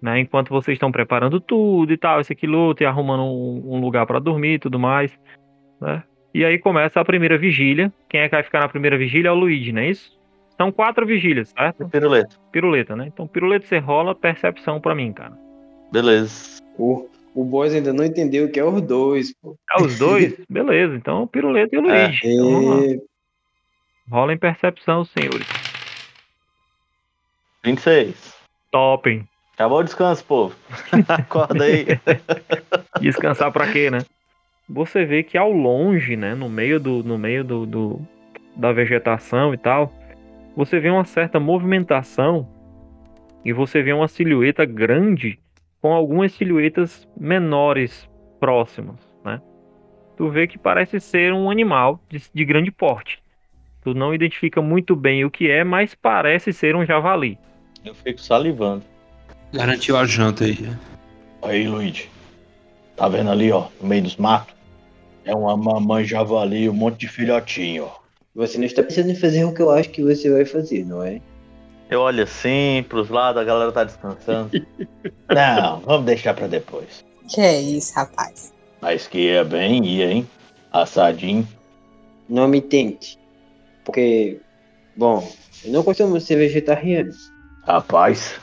[0.00, 0.20] né?
[0.20, 4.06] Enquanto vocês estão preparando tudo e tal, isso, aquilo, outro, e arrumando um, um lugar
[4.06, 5.12] para dormir e tudo mais,
[5.80, 6.02] né?
[6.32, 7.92] E aí começa a primeira vigília.
[8.08, 10.18] Quem é que vai ficar na primeira vigília é o Luigi, não é isso?
[10.56, 11.88] São quatro vigílias, certo?
[11.88, 12.38] Piruleto.
[12.52, 13.06] Piruleta, né?
[13.06, 15.36] Então, piruleta você rola percepção pra mim, cara.
[15.90, 16.60] Beleza.
[16.78, 19.56] O, o Boys ainda não entendeu o que é os dois, pô.
[19.76, 20.36] É os dois?
[20.48, 22.28] Beleza, então piruleta e o É, Luigi.
[22.28, 22.86] Então, vamos lá.
[22.86, 23.02] E...
[24.08, 25.46] rola em percepção, senhores.
[27.64, 28.34] 26.
[28.70, 29.28] Topem.
[29.60, 30.56] Acabou o descanso, povo.
[31.06, 31.84] Acorda aí.
[32.98, 33.98] Descansar pra quê, né?
[34.66, 38.00] Você vê que ao longe, né, no meio do no meio do, do-
[38.56, 39.92] da vegetação e tal,
[40.56, 42.48] você vê uma certa movimentação
[43.44, 45.38] e você vê uma silhueta grande
[45.82, 48.08] com algumas silhuetas menores
[48.40, 49.42] próximas, né?
[50.16, 53.22] Tu vê que parece ser um animal de, de grande porte.
[53.82, 57.38] Tu não identifica muito bem o que é, mas parece ser um javali.
[57.84, 58.89] Eu fico salivando.
[59.52, 60.58] Garantiu a janta aí.
[61.42, 62.08] Aí, Luigi.
[62.96, 64.54] Tá vendo ali, ó, no meio dos matos?
[65.24, 68.00] É uma mamãe javali, um monte de filhotinho, ó.
[68.34, 71.02] Você não está pensando em fazer o que eu acho que você vai fazer, não
[71.02, 71.20] é?
[71.90, 74.50] Eu olho assim, pros lados, a galera tá descansando.
[75.28, 77.04] Não, vamos deixar pra depois.
[77.28, 78.52] Que é isso, rapaz.
[78.80, 80.28] Mas que ia bem, ia, hein?
[80.72, 81.46] Assadinho.
[82.28, 83.18] Não me tente.
[83.84, 84.40] Porque,
[84.96, 85.28] bom,
[85.64, 87.10] eu não costumo ser vegetariano.
[87.66, 88.38] Rapaz,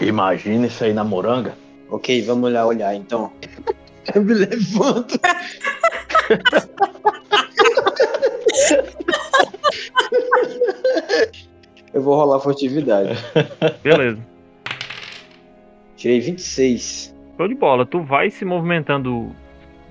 [0.00, 1.54] imagina isso aí na moranga.
[1.90, 3.32] Ok, vamos lá olhar então.
[4.14, 5.18] Eu me levanto.
[11.92, 13.10] Eu vou rolar furtividade.
[13.82, 14.18] Beleza.
[15.96, 17.14] Tirei 26.
[17.36, 17.86] Show de bola.
[17.86, 19.34] Tu vai se movimentando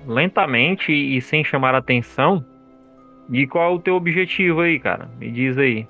[0.06, 2.44] lentamente e sem chamar atenção.
[3.32, 5.08] E qual é o teu objetivo aí, cara?
[5.18, 5.88] Me diz aí.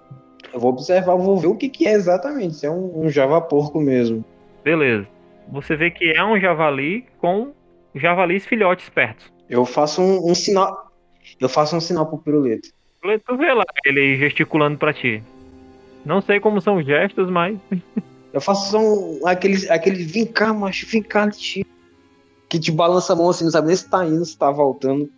[0.54, 2.54] Eu vou observar, vou ver o que, que é exatamente.
[2.54, 4.24] Se é um, um java porco mesmo.
[4.62, 5.04] Beleza.
[5.48, 7.52] Você vê que é um javali com
[7.92, 9.32] javalis filhotes perto.
[9.50, 10.92] Eu faço um, um sinal.
[11.40, 12.68] Eu faço um sinal pro pirulito.
[13.02, 15.20] Tu vê lá ele gesticulando pra ti.
[16.06, 17.58] Não sei como são os gestos, mas
[18.32, 21.66] Eu faço só um, aquele, aquele vem cá, macho, vem cá, tio.
[22.48, 25.10] Que te balança a mão assim, não sabe nem se tá indo, se tá voltando.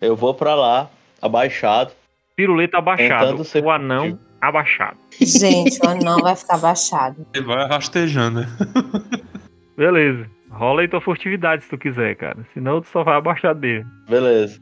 [0.00, 0.88] Eu vou pra lá,
[1.20, 1.90] abaixado.
[2.36, 3.42] piruleta abaixado.
[3.64, 4.18] O anão.
[4.40, 4.96] Abaixado.
[5.20, 7.26] Gente, o anão vai ficar baixado.
[7.34, 8.46] Ele vai rastejando, né?
[9.76, 10.28] Beleza.
[10.50, 12.38] Rola aí tua furtividade se tu quiser, cara.
[12.54, 13.84] Senão tu só vai abaixar dele.
[14.08, 14.60] Beleza.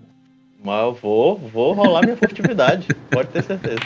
[0.64, 2.88] Mas eu vou, vou rolar minha furtividade.
[3.10, 3.80] Pode ter certeza.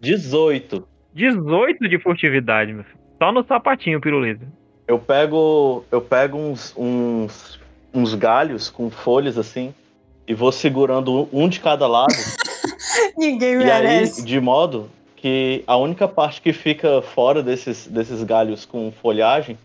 [0.00, 0.86] 18.
[1.14, 2.98] 18 de furtividade, meu filho.
[3.18, 4.46] Só no sapatinho, pirulito.
[4.86, 5.84] Eu pego.
[5.90, 7.60] Eu pego uns, uns,
[7.92, 9.74] uns galhos com folhas assim.
[10.26, 12.14] E vou segurando um de cada lado.
[13.16, 14.22] Ninguém e aí, merece.
[14.24, 19.58] de modo que a única parte que fica fora desses, desses galhos com folhagem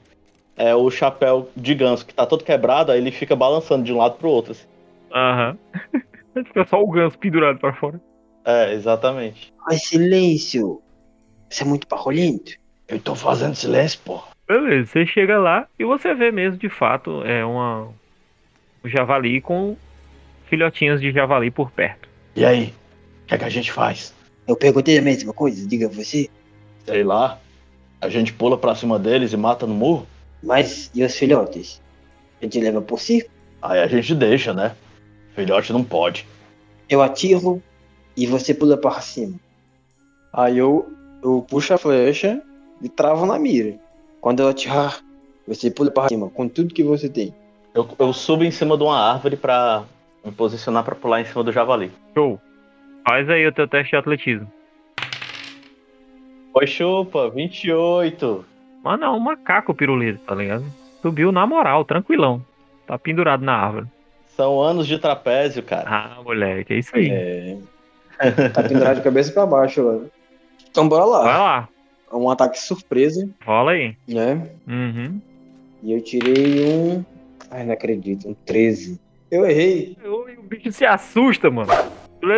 [0.55, 3.97] é o chapéu de ganso, que tá todo quebrado, aí ele fica balançando de um
[3.97, 4.51] lado pro outro.
[4.51, 4.65] assim.
[5.13, 5.57] Aham.
[6.33, 8.01] Fica só o ganso pendurado pra fora.
[8.43, 9.53] É, exatamente.
[9.69, 10.81] Ai, silêncio.
[11.47, 12.53] Isso é muito barulhento.
[12.87, 14.19] Eu tô fazendo silêncio, pô.
[14.47, 17.87] Beleza, você chega lá e você vê mesmo, de fato, é uma
[18.83, 19.77] um javali com
[20.47, 22.09] filhotinhos de javali por perto.
[22.35, 22.73] E aí?
[23.33, 24.13] O que é que a gente faz?
[24.47, 26.29] Eu perguntei a mesma coisa, diga você.
[26.85, 27.39] Sei lá.
[27.99, 30.05] A gente pula pra cima deles e mata no murro?
[30.43, 31.81] Mas e os filhotes?
[32.39, 33.27] A gente leva por si?
[33.59, 34.75] Aí a gente deixa, né?
[35.33, 36.27] Filhote não pode.
[36.87, 37.59] Eu atiro
[38.15, 39.39] e você pula para cima.
[40.31, 40.87] Aí eu,
[41.23, 42.39] eu puxo a flecha
[42.83, 43.79] e travo na mira.
[44.21, 44.99] Quando eu atirar,
[45.47, 47.33] você pula para cima com tudo que você tem.
[47.73, 49.85] Eu, eu subo em cima de uma árvore pra
[50.23, 51.91] me posicionar pra pular em cima do javali.
[52.13, 52.39] Show.
[53.07, 54.51] Faz aí o teu teste de atletismo.
[56.53, 58.45] Oi, chupa, 28.
[58.83, 60.63] Mano, é um macaco pirulito, tá ligado?
[61.01, 62.43] Subiu na moral, tranquilão.
[62.85, 63.87] Tá pendurado na árvore.
[64.35, 65.83] São anos de trapézio, cara.
[65.87, 67.09] Ah, moleque, é isso aí.
[67.09, 67.57] É.
[68.53, 70.11] Tá pendurado de cabeça para baixo, velho.
[70.69, 71.23] Então bora lá.
[71.23, 71.69] Vai lá,
[72.11, 73.95] É um ataque surpresa, rola aí.
[74.07, 74.49] né?
[74.67, 75.19] Uhum.
[75.81, 77.03] E eu tirei um.
[77.51, 78.99] Ai, não acredito, um 13.
[79.29, 79.97] Eu errei.
[80.05, 81.71] O bicho se assusta, mano.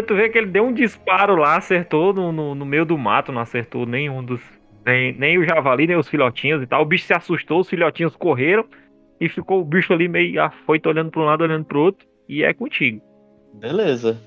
[0.08, 3.32] Tu vê que ele deu um disparo lá, acertou no, no, no meio do mato,
[3.32, 4.42] não acertou nenhum dos.
[4.84, 6.82] Nem, nem o javali, nem os filhotinhos e tal.
[6.82, 8.66] O bicho se assustou, os filhotinhos correram
[9.20, 12.08] e ficou o bicho ali meio afoito, olhando pra um lado, olhando pro outro.
[12.28, 13.00] E é contigo.
[13.54, 14.20] Beleza.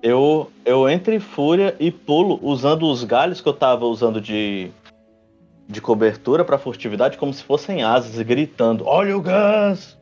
[0.00, 4.70] Eu, eu entro em fúria e pulo usando os galhos que eu tava usando de,
[5.66, 9.98] de cobertura pra furtividade como se fossem asas e gritando: Olha o gás!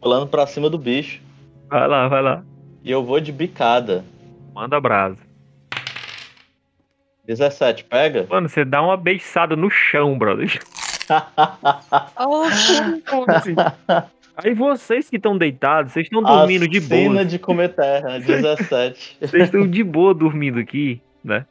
[0.00, 1.20] Pulando pra cima do bicho.
[1.68, 2.44] Vai lá, vai lá.
[2.88, 4.02] E eu vou de bicada.
[4.54, 5.18] Manda brasa.
[7.26, 8.26] 17, pega?
[8.30, 10.58] Mano, você dá uma beiçada no chão, brother.
[13.28, 13.54] Assim.
[14.38, 17.24] Aí vocês que estão deitados, vocês estão dormindo de Cena boa.
[17.26, 19.18] de comer terra, 17.
[19.20, 21.44] Vocês estão de boa dormindo aqui, né?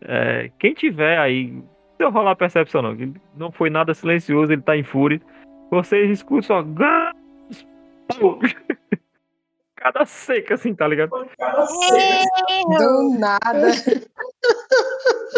[0.00, 1.60] É, quem tiver aí,
[1.98, 2.96] não rolar percepção não,
[3.36, 5.20] não foi nada silencioso, ele tá em fúria.
[5.72, 6.62] Vocês escutam só
[9.82, 9.84] gás, pum.
[9.92, 11.10] cada seca assim, tá ligado?
[11.10, 13.72] Do nada.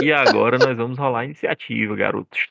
[0.02, 2.48] E agora nós vamos rolar a iniciativa, garotos.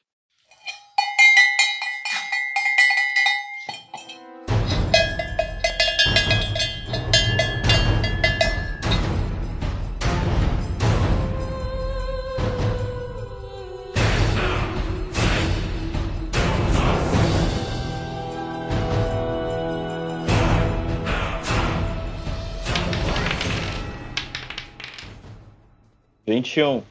[26.34, 26.82] Vinte e um.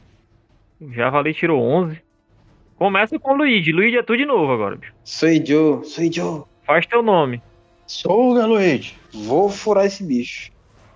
[0.79, 2.01] O Javali tirou 11.
[2.77, 3.73] Começa com o Luigi.
[3.73, 4.93] Luigi é tu de novo agora, bicho.
[5.03, 6.47] Sou eu, sou eu.
[6.65, 7.41] Faz teu nome.
[7.85, 8.95] Sou Luigi.
[9.13, 10.49] Vou furar esse bicho.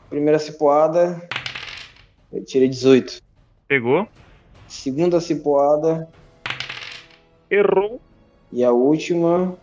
[0.09, 1.27] Primeira cipoada.
[2.31, 3.21] Eu tirei 18.
[3.67, 4.07] Pegou.
[4.65, 6.07] Segunda cipoada.
[7.51, 7.99] Errou.
[8.53, 9.57] E a última.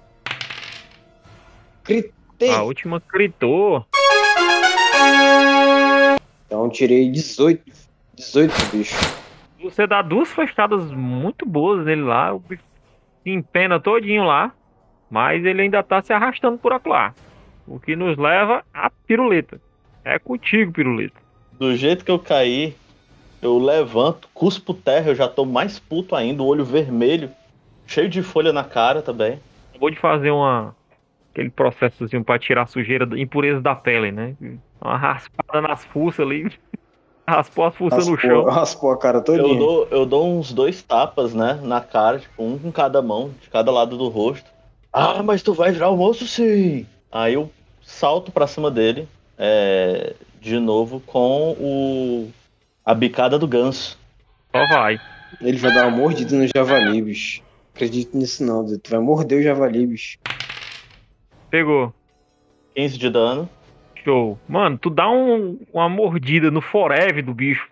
[1.84, 2.50] Gritei.
[2.50, 3.86] A última gritou.
[6.46, 7.83] Então tirei 18.
[8.16, 8.94] 18 bicho.
[9.62, 12.32] Você dá duas flechadas muito boas nele lá.
[12.32, 12.62] O bicho
[13.22, 14.52] se empena todinho lá.
[15.10, 17.14] Mas ele ainda tá se arrastando por lá.
[17.66, 19.60] O que nos leva à piruleta.
[20.04, 21.14] É contigo, piruleta.
[21.52, 22.74] Do jeito que eu caí,
[23.40, 27.30] eu levanto, cuspo terra, eu já tô mais puto ainda, o olho vermelho,
[27.86, 29.38] cheio de folha na cara também.
[29.70, 30.74] Acabou de fazer uma.
[31.30, 34.36] Aquele processozinho pra tirar a sujeira, impureza da pele, né?
[34.80, 36.50] Uma raspada nas fuças ali.
[37.26, 38.44] Raspou as fuças no chão.
[38.44, 39.58] Raspou, a cara Eu todinha.
[39.58, 43.48] dou, eu dou uns dois tapas, né, na cara, tipo, um com cada mão, de
[43.48, 44.46] cada lado do rosto.
[44.92, 46.86] Ah, mas tu vai virar o moço sim!
[47.10, 47.50] Aí eu
[47.82, 49.08] salto pra cima dele,
[49.38, 52.30] é, de novo, com o
[52.84, 53.98] a bicada do ganso.
[54.54, 55.00] Só vai.
[55.40, 57.42] Ele vai dar uma mordida no javali, bicho.
[57.74, 60.18] Acredito nisso não, tu vai morder o javali, bicho.
[61.50, 61.92] Pegou.
[62.76, 63.48] 15 de dano.
[64.04, 64.38] Show.
[64.48, 67.66] Mano, tu dá um- uma mordida no forever do bicho.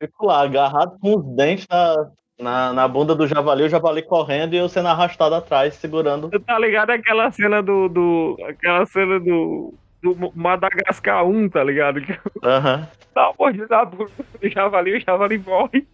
[0.00, 4.54] Fico lá, agarrado com os dentes na, na, na bunda do javali, o javali correndo
[4.54, 6.28] e eu sendo arrastado atrás, segurando.
[6.28, 7.88] Tu tá ligado aquela cena do.
[7.88, 9.72] do aquela cena do.
[10.02, 12.00] do Madagascar 1, tá ligado?
[12.42, 12.86] Aham.
[13.14, 14.10] Dá uma mordida na bunda
[14.40, 15.86] do javali, o javali morre.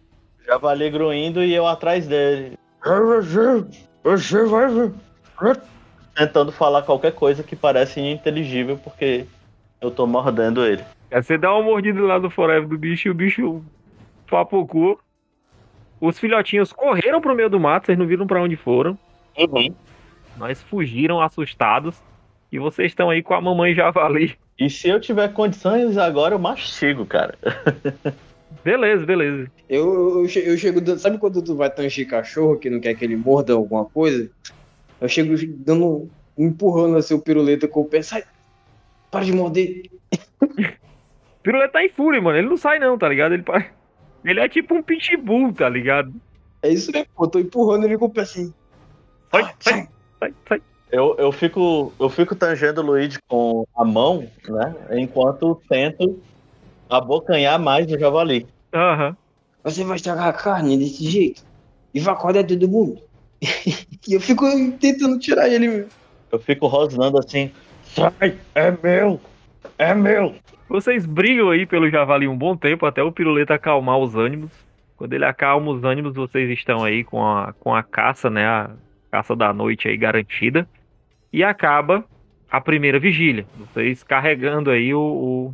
[0.45, 2.57] Javali gruindo e eu atrás dele.
[6.15, 9.25] Tentando falar qualquer coisa que parece ininteligível porque
[9.79, 10.83] eu tô mordendo ele.
[11.11, 13.63] Aí você dá uma mordida lá no forever do bicho e o bicho
[14.29, 14.99] papocou.
[15.99, 18.97] Os filhotinhos correram pro meio do mato, vocês não viram pra onde foram.
[20.37, 21.95] Nós fugiram assustados.
[22.51, 24.35] E vocês estão aí com a mamãe javali.
[24.59, 27.37] E se eu tiver condições agora, eu mastigo, cara.
[28.63, 29.49] Beleza, beleza.
[29.69, 30.97] Eu, eu, eu che- eu chego.
[30.99, 34.29] Sabe quando tu vai tangir cachorro que não quer que ele morda alguma coisa?
[35.01, 36.09] Eu chego dando.
[36.37, 38.01] empurrando assim o piruleta com o pé.
[38.01, 38.23] Sai!
[39.09, 39.89] Para de morder!
[41.43, 42.37] Piruleta tá em fúria, mano.
[42.37, 43.33] Ele não sai não, tá ligado?
[43.33, 43.43] Ele,
[44.23, 46.13] ele é tipo um pitbull, tá ligado?
[46.61, 47.25] É isso mesmo, pô.
[47.25, 48.53] Eu tô empurrando ele com o pé assim.
[49.31, 49.89] Sai, Ah, sai,
[50.19, 50.61] sai, sai.
[50.91, 54.75] Eu, eu, fico, eu fico tangendo o Luigi com a mão, né?
[54.91, 56.21] Enquanto tento
[56.89, 58.45] abocanhar mais o javali.
[58.73, 59.17] Aham.
[59.63, 61.43] Você vai estragar a carne desse jeito.
[61.93, 63.01] E vai acordar todo mundo.
[64.07, 64.45] e eu fico
[64.79, 65.89] tentando tirar ele mesmo.
[66.31, 67.51] Eu fico rosnando assim.
[67.83, 69.19] Sai, é meu!
[69.77, 70.35] É meu!
[70.69, 74.51] Vocês brigam aí pelo javali um bom tempo até o piruleta acalmar os ânimos.
[74.95, 78.45] Quando ele acalma os ânimos, vocês estão aí com a, com a caça, né?
[78.45, 78.69] A
[79.09, 80.67] caça da noite aí garantida.
[81.33, 82.05] E acaba
[82.49, 83.45] a primeira vigília.
[83.57, 85.53] Vocês carregando aí o,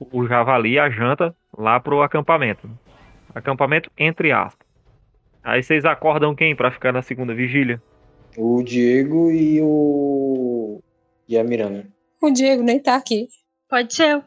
[0.00, 2.70] o, o javali, a janta, lá pro acampamento.
[3.34, 4.65] Acampamento entre aspas.
[5.46, 7.80] Aí vocês acordam quem pra ficar na segunda vigília?
[8.36, 10.82] O Diego e o.
[11.28, 11.86] E a Miranda.
[12.20, 13.28] O Diego nem tá aqui.
[13.68, 14.22] Pode ser eu.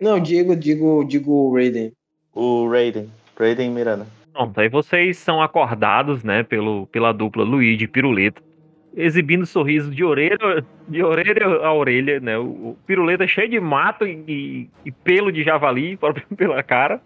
[0.00, 1.92] Não, Diego, digo, digo o Raiden.
[2.34, 3.08] O Raiden.
[3.38, 4.04] Raiden Miranda.
[4.32, 8.42] Pronto, aí vocês são acordados, né, pelo, pela dupla Luigi e Piruleta,
[8.96, 10.36] exibindo sorriso de orelha,
[10.88, 12.36] de orelha a orelha, né?
[12.36, 17.00] O, o Piruleta cheio de mato e, e- e pelo de javali próprio pela cara.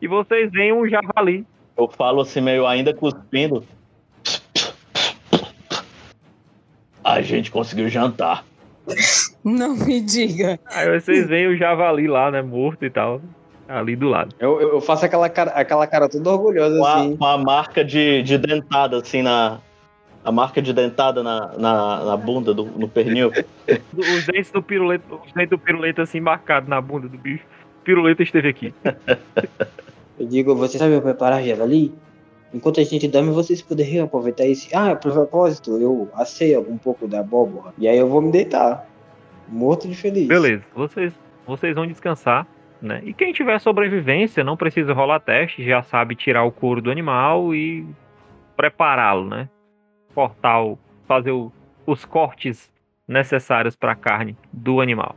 [0.00, 1.46] E vocês veem um javali.
[1.78, 3.64] Eu falo assim, meio ainda cuspindo.
[7.04, 8.44] A gente conseguiu jantar.
[9.44, 10.58] Não me diga.
[10.66, 13.22] Aí vocês veem o javali lá, né, morto e tal,
[13.68, 14.34] ali do lado.
[14.40, 17.16] Eu, eu, faço aquela cara, aquela cara toda orgulhosa Com a, assim.
[17.16, 19.60] com a marca de, de dentada, assim, na.
[20.24, 23.30] A marca de dentada na, na, na bunda, do, no pernil.
[23.96, 27.44] Os dentes do Piruleta, os dentes do Piruleta assim marcados na bunda do bicho.
[27.84, 28.74] Piruleta esteve aqui.
[30.18, 31.92] Eu digo, você sabe preparar javali?
[32.52, 34.74] Enquanto a gente dorme, vocês poderiam aproveitar esse.
[34.74, 37.72] Ah, por propósito, eu assei um pouco da abóbora.
[37.78, 38.86] E aí eu vou me deitar.
[39.48, 40.26] Morto de feliz.
[40.28, 41.12] Beleza, vocês,
[41.46, 42.46] vocês vão descansar,
[42.82, 43.00] né?
[43.04, 47.54] E quem tiver sobrevivência não precisa rolar teste, já sabe tirar o couro do animal
[47.54, 47.86] e
[48.56, 49.48] prepará-lo, né?
[50.14, 51.52] Cortar o, fazer o-
[51.86, 52.70] os cortes
[53.06, 55.14] necessários para a carne do animal.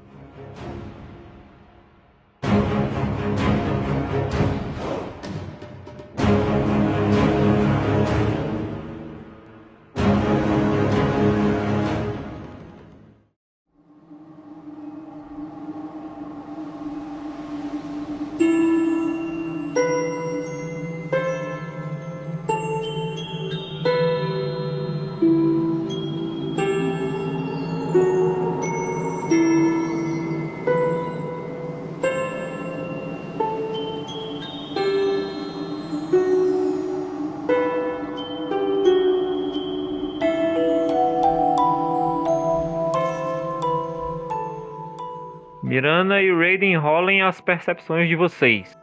[47.32, 48.78] As percepções de vocês.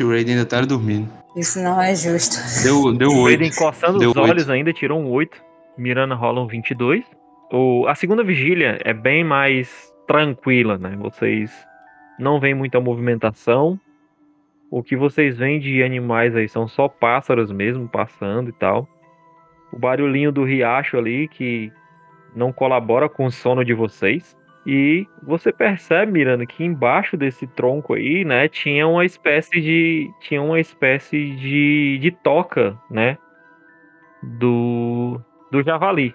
[0.00, 1.10] O Raiden ainda tá dormindo.
[1.34, 2.36] Isso não é justo.
[2.62, 3.40] Deu, deu oito.
[3.40, 5.42] Raiden coçando Deu os olhos ainda, tirou um 8.
[5.76, 7.04] Miranda rola um 22.
[7.50, 10.94] O, a segunda vigília é bem mais tranquila, né?
[10.98, 11.50] Vocês
[12.18, 13.80] não veem muita movimentação.
[14.70, 18.86] O que vocês veem de animais aí são só pássaros mesmo passando e tal.
[19.72, 21.72] O barulhinho do riacho ali que
[22.36, 24.36] não colabora com o sono de vocês.
[24.64, 30.40] E você percebe, Miranda, que embaixo desse tronco aí, né, tinha uma espécie de tinha
[30.40, 33.18] uma espécie de, de toca, né,
[34.22, 36.14] do do javali.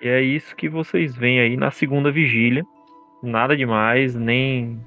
[0.00, 2.64] E é isso que vocês veem aí na segunda vigília.
[3.22, 4.80] Nada demais, nem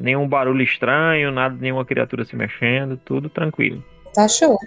[0.00, 3.84] nenhum barulho estranho, nada, nenhuma criatura se mexendo, tudo tranquilo.
[4.14, 4.58] Tá show.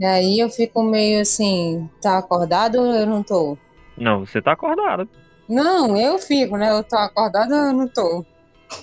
[0.00, 3.56] E aí eu fico meio assim, tá acordado ou eu não tô?
[3.96, 5.08] Não, você tá acordado.
[5.48, 6.70] Não, eu fico, né?
[6.70, 8.24] Eu tô acordada ou eu não tô?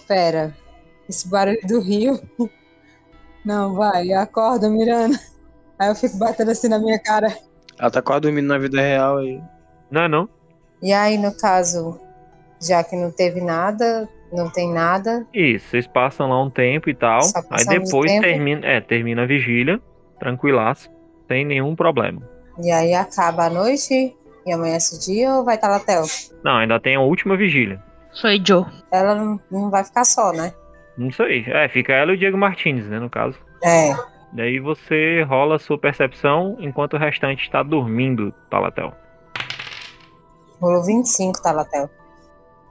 [0.08, 0.56] Pera,
[1.10, 2.20] esse barulho do rio.
[3.44, 5.20] Não, vai, acorda, Miranda.
[5.80, 7.36] Aí eu fico batendo assim na minha cara.
[7.80, 9.42] Ela tá quase dormindo na vida real aí.
[9.90, 10.30] Não, é não.
[10.80, 12.00] E aí, no caso,
[12.62, 16.94] já que não teve nada, não tem nada, Isso, vocês passam lá um tempo e
[16.94, 17.20] tal.
[17.50, 18.22] Aí depois tempo.
[18.22, 19.82] termina, é, termina a vigília,
[20.20, 20.90] tranquilaço,
[21.28, 22.22] sem nenhum problema.
[22.64, 24.16] e aí acaba a noite
[24.46, 26.04] e amanhece o dia ou vai estar lá Theo?
[26.44, 27.82] Não, ainda tem a última vigília.
[28.20, 28.66] Foi Joe.
[28.92, 30.54] Ela não, não vai ficar só, né?
[30.98, 31.46] Não sei.
[31.48, 33.38] É, fica ela e o Diego Martins, né, no caso.
[33.64, 33.94] É.
[34.34, 38.94] Daí você rola a sua percepção enquanto o restante está dormindo, Talatel.
[40.62, 41.90] Rolou 25, tá, Latel.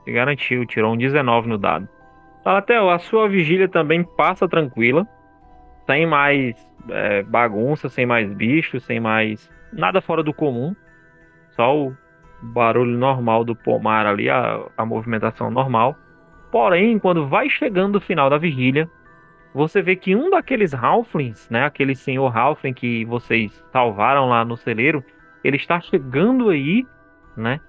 [0.05, 1.89] Se garantiu, tirou um 19 no dado.
[2.45, 5.07] Talatel, a sua vigília também passa tranquila.
[5.87, 6.55] Sem mais
[6.89, 10.75] é, bagunça, sem mais bichos, sem mais nada fora do comum.
[11.61, 11.95] Só o
[12.41, 15.95] barulho normal do pomar ali, a, a movimentação normal.
[16.51, 18.89] Porém, quando vai chegando o final da vigília,
[19.53, 24.57] você vê que um daqueles Halflings, né, aquele senhor Halfling que vocês salvaram lá no
[24.57, 25.05] celeiro,
[25.45, 26.87] ele está chegando aí,
[27.37, 27.61] né,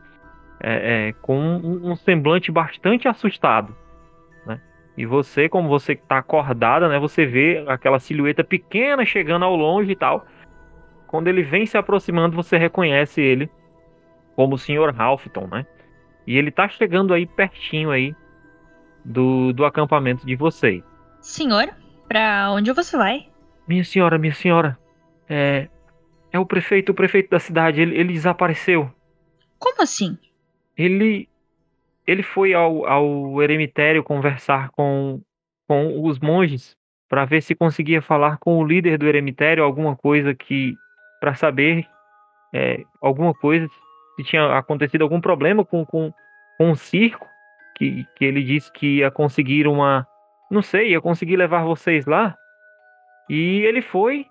[0.61, 3.75] é, é, com um, um semblante bastante assustado,
[4.45, 4.61] né?
[4.95, 9.91] E você, como você está acordada, né, você vê aquela silhueta pequena chegando ao longe
[9.91, 10.25] e tal.
[11.07, 13.51] Quando ele vem se aproximando, você reconhece ele
[14.35, 14.93] como o Sr.
[14.97, 15.65] Halfton, né?
[16.25, 18.15] E ele tá chegando aí pertinho aí
[19.03, 20.83] do, do acampamento de vocês.
[21.19, 21.69] Senhor,
[22.07, 23.27] pra onde você vai?
[23.67, 24.77] Minha senhora, minha senhora,
[25.29, 25.67] é
[26.31, 28.89] é o prefeito, o prefeito da cidade, ele, ele desapareceu.
[29.59, 30.17] Como assim?
[30.77, 31.27] Ele
[32.07, 35.21] ele foi ao, ao eremitério conversar com,
[35.67, 36.75] com os monges
[37.07, 40.73] para ver se conseguia falar com o líder do eremitério alguma coisa que
[41.19, 41.85] para saber
[42.53, 43.69] é, alguma coisa
[44.23, 46.13] tinha acontecido algum problema com com,
[46.57, 47.27] com o circo
[47.75, 50.07] que, que ele disse que ia conseguir uma
[50.49, 52.35] não sei ia conseguir levar vocês lá
[53.29, 54.25] e ele foi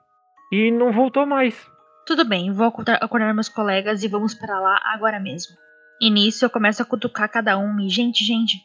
[0.52, 1.70] e não voltou mais
[2.06, 5.54] Tudo bem, vou acordar, acordar meus colegas e vamos para lá agora mesmo.
[6.00, 8.56] E nisso eu começo a cutucar cada um e, gente, gente,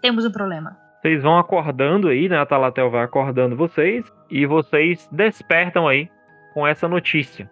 [0.00, 0.78] temos um problema.
[1.00, 2.38] Vocês vão acordando aí, né?
[2.38, 6.10] A Talatel vai acordando vocês e vocês despertam aí
[6.54, 7.50] com essa notícia,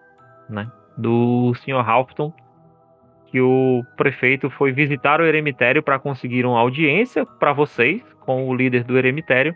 [0.49, 0.71] né?
[0.97, 1.87] Do Sr.
[1.87, 2.33] Halfton
[3.31, 8.55] que o prefeito foi visitar o eremitério para conseguir uma audiência para vocês com o
[8.55, 9.55] líder do eremitério,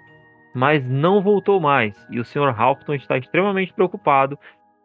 [0.54, 1.94] mas não voltou mais.
[2.10, 2.54] E o Sr.
[2.56, 4.38] Halfton está extremamente preocupado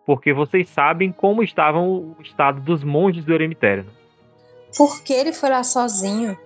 [0.05, 3.85] porque vocês sabem como estava o estado dos monges do eremitério.
[4.75, 6.37] Por que ele foi lá sozinho?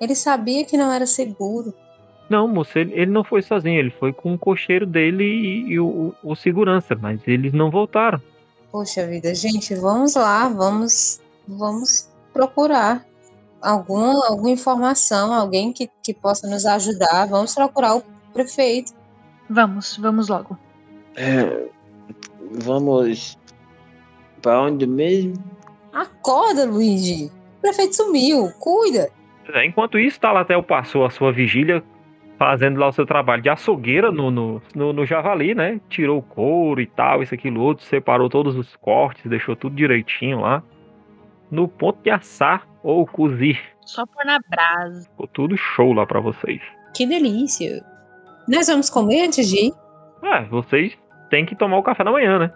[0.00, 1.74] Ele sabia que não era seguro.
[2.28, 5.80] Não, moço, ele, ele não foi sozinho, ele foi com o cocheiro dele e, e
[5.80, 8.20] o, o segurança, mas eles não voltaram.
[8.70, 13.04] Poxa vida, gente, vamos lá, vamos, vamos procurar
[13.60, 17.26] alguma, alguma informação, alguém que, que possa nos ajudar.
[17.26, 18.92] Vamos procurar o prefeito.
[19.48, 20.58] Vamos, vamos logo.
[21.16, 21.68] É,
[22.64, 23.38] vamos
[24.40, 25.34] para onde mesmo?
[25.92, 27.30] Acorda, Luigi.
[27.58, 28.50] O prefeito sumiu.
[28.58, 29.10] Cuida.
[29.52, 31.82] É, Enquanto isso, Talatel passou a sua vigília
[32.38, 35.80] fazendo lá o seu trabalho de açougueira no, no, no, no javali, né?
[35.88, 40.40] Tirou o couro e tal, isso, aquilo, outro, separou todos os cortes, deixou tudo direitinho
[40.40, 40.60] lá.
[41.52, 43.60] No ponto de assar ou cozir.
[43.82, 45.08] Só pôr na brasa.
[45.10, 46.60] Ficou tudo show lá pra vocês.
[46.96, 47.84] Que delícia.
[48.48, 49.72] Nós vamos comer antes de ir?
[50.24, 50.96] É, vocês
[51.30, 52.52] têm que tomar o café da manhã, né?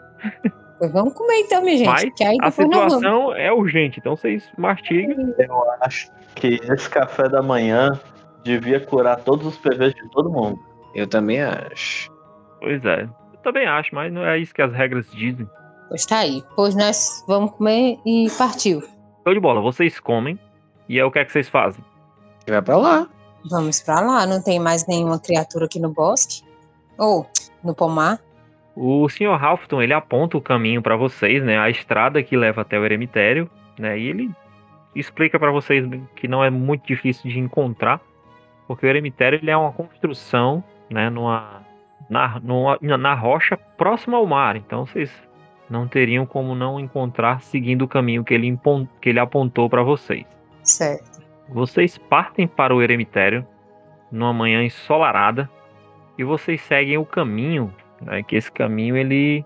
[0.79, 1.89] Pois vamos comer então, minha gente.
[1.89, 5.35] Mas que aí A situação é urgente, então vocês mastigam.
[5.39, 7.99] Eu acho que esse café da manhã
[8.43, 10.59] devia curar todos os PVs de todo mundo.
[10.95, 12.11] Eu também acho.
[12.61, 13.03] Pois é.
[13.03, 15.49] Eu também acho, mas não é isso que as regras dizem.
[15.89, 16.43] Pois tá aí.
[16.55, 18.83] Pois nós vamos comer e partiu.
[19.25, 20.39] Show de bola, vocês comem.
[20.89, 21.85] E é o que é que vocês fazem?
[22.49, 23.09] Vai pra lá.
[23.51, 24.27] Vamos pra lá.
[24.27, 26.43] Não tem mais nenhuma criatura aqui no bosque?
[26.99, 27.27] Ou
[27.63, 28.21] no pomar?
[28.75, 29.43] O Sr.
[29.43, 31.59] Halfton, ele aponta o caminho para vocês, né?
[31.59, 33.99] A estrada que leva até o eremitério, né?
[33.99, 34.31] E ele
[34.95, 35.85] explica para vocês
[36.15, 38.01] que não é muito difícil de encontrar,
[38.67, 41.09] porque o eremitério ele é uma construção, né?
[41.09, 41.63] Numa,
[42.09, 44.57] na, numa, na rocha próxima ao mar.
[44.57, 45.11] Então vocês
[45.69, 48.59] não teriam como não encontrar seguindo o caminho que ele,
[49.01, 50.25] que ele apontou para vocês.
[50.63, 51.21] Certo.
[51.49, 53.47] Vocês partem para o eremitério
[54.11, 55.49] numa manhã ensolarada
[56.19, 59.45] e vocês seguem o caminho, né, que esse caminho ele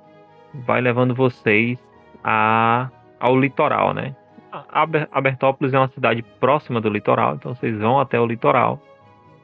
[0.55, 1.79] vai levando vocês
[2.23, 4.14] a, ao litoral, né?
[4.53, 8.81] A Aber- Abertópolis é uma cidade próxima do litoral, então vocês vão até o litoral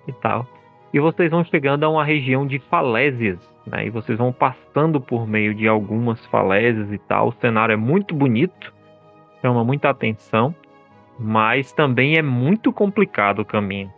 [0.07, 0.47] e tal.
[0.97, 3.86] E vocês vão chegando a uma região de falésias, né?
[3.86, 7.28] E vocês vão passando por meio de algumas falésias e tal.
[7.28, 8.72] O cenário é muito bonito,
[9.42, 10.55] chama muita atenção
[11.18, 13.92] mas também é muito complicado o caminho.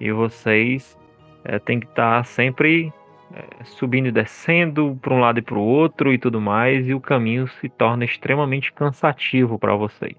[0.00, 0.98] E vocês
[1.44, 2.92] eh, têm que estar sempre
[3.34, 6.94] eh, subindo e descendo para um lado e para o outro e tudo mais, e
[6.94, 10.16] o caminho se torna extremamente cansativo para vocês.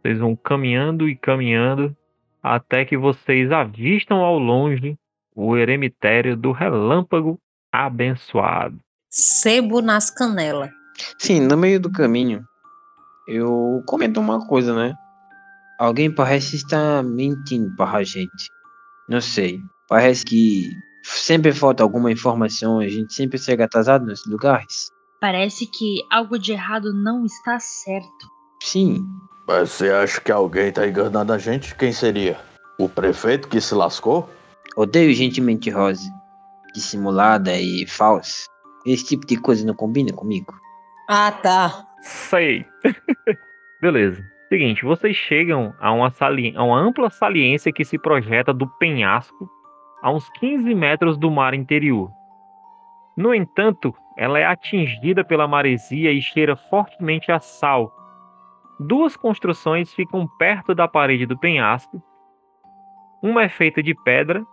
[0.00, 1.96] Vocês vão caminhando e caminhando
[2.42, 4.96] até que vocês avistam ao longe
[5.40, 7.38] o eremitério do relâmpago
[7.72, 8.76] abençoado.
[9.08, 10.68] Sebo nas canelas.
[11.16, 12.42] Sim, no meio do caminho,
[13.28, 14.96] eu comento uma coisa, né?
[15.78, 18.50] Alguém parece estar mentindo para a gente.
[19.08, 19.60] Não sei.
[19.88, 20.64] Parece que
[21.04, 24.90] sempre falta alguma informação, a gente sempre chega atrasado nesses lugares.
[25.20, 28.28] Parece que algo de errado não está certo.
[28.60, 29.06] Sim,
[29.46, 31.76] Mas você acha que alguém tá enganando a gente?
[31.76, 32.40] Quem seria?
[32.76, 34.28] O prefeito que se lascou?
[34.76, 36.10] Odeio gente mentirosa,
[36.74, 38.46] dissimulada e falsa.
[38.86, 40.54] Esse tipo de coisa não combina comigo.
[41.08, 41.86] Ah, tá.
[42.00, 42.64] Sei.
[43.80, 44.22] Beleza.
[44.48, 46.54] Seguinte, vocês chegam a uma, sali...
[46.56, 49.48] a uma ampla saliência que se projeta do penhasco
[50.02, 52.10] a uns 15 metros do mar interior.
[53.16, 57.92] No entanto, ela é atingida pela maresia e cheira fortemente a sal.
[58.80, 62.02] Duas construções ficam perto da parede do penhasco.
[63.22, 64.44] Uma é feita de pedra,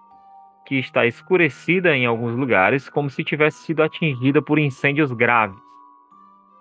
[0.66, 5.66] que está escurecida em alguns lugares, como se tivesse sido atingida por incêndios graves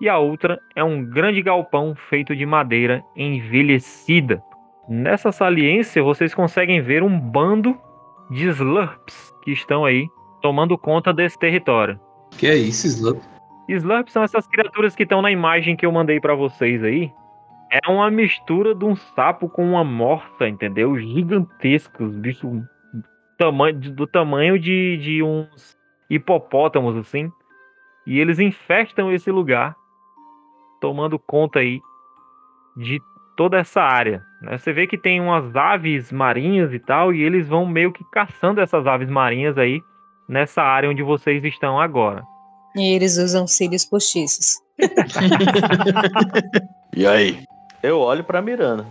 [0.00, 4.42] e a outra é um grande galpão feito de madeira envelhecida.
[4.88, 7.74] Nessa saliência vocês conseguem ver um bando
[8.30, 10.06] de slurps que estão aí
[10.42, 11.98] tomando conta desse território.
[12.32, 13.22] Que é isso, Slump?
[13.66, 17.10] Slurps são essas criaturas que estão na imagem que eu mandei pra vocês aí.
[17.70, 20.98] É uma mistura de um sapo com uma morsa, entendeu?
[20.98, 22.62] Gigantescos, bichos
[23.38, 25.76] tamanho, do tamanho de, de uns
[26.10, 27.30] hipopótamos, assim.
[28.06, 29.74] E eles infestam esse lugar
[30.80, 31.80] tomando conta aí
[32.76, 33.00] de
[33.36, 34.22] toda essa área.
[34.42, 34.58] né?
[34.58, 38.60] Você vê que tem umas aves marinhas e tal, e eles vão meio que caçando
[38.60, 39.80] essas aves marinhas aí
[40.28, 42.22] nessa área onde vocês estão agora.
[42.76, 44.58] E eles usam cílios postiços.
[46.96, 47.42] E aí?
[47.82, 48.86] Eu olho pra Miranda.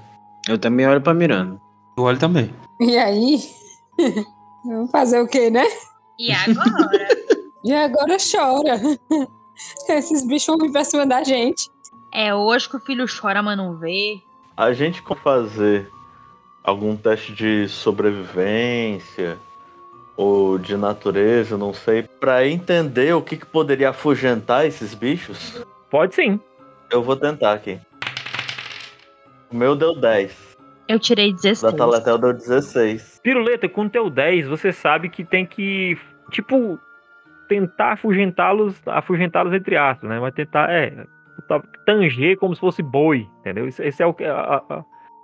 [0.47, 1.57] Eu também olho pra Miranda.
[1.97, 2.53] Eu olho também.
[2.81, 3.37] E aí?
[4.65, 5.65] Vamos fazer o quê, né?
[6.19, 7.23] E agora?
[7.65, 8.75] E agora chora.
[9.87, 11.69] Esses bichos vão vir pra cima da gente.
[12.13, 14.21] é hoje que o filho chora, mas não vê.
[14.57, 15.89] A gente como fazer
[16.61, 19.37] algum teste de sobrevivência
[20.17, 25.63] ou de natureza, não sei, pra entender o que, que poderia afugentar esses bichos?
[25.89, 26.39] Pode sim.
[26.91, 27.79] Eu vou tentar aqui.
[29.49, 30.31] O meu deu 10.
[30.89, 31.75] Eu tirei Da 16.
[31.75, 33.12] Talatel deu 16.
[33.23, 35.97] Piruleta, com teu 10, você sabe que tem que,
[36.29, 36.77] tipo,
[37.47, 40.19] tentar afugentá-los, afugentá-los entre aspas, né?
[40.19, 41.05] Vai tentar, é,
[41.47, 43.65] tá- tanger como se fosse boi, entendeu?
[43.67, 44.83] Esse, é o, a- a-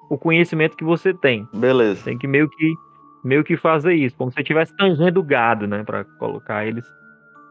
[0.10, 1.48] o conhecimento que você tem.
[1.54, 2.06] Beleza.
[2.06, 2.74] Tem que meio que
[3.22, 6.86] meio que fazer isso, como se você estivesse tangendo o gado, né, Pra colocar eles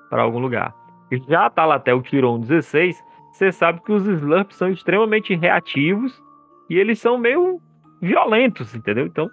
[0.08, 0.74] para algum lugar.
[1.10, 2.98] E Já a Talatel tirou um 16,
[3.30, 6.22] você sabe que os Slurps são extremamente reativos
[6.70, 7.60] e eles são meio
[8.00, 9.04] violentos, entendeu?
[9.06, 9.28] Então,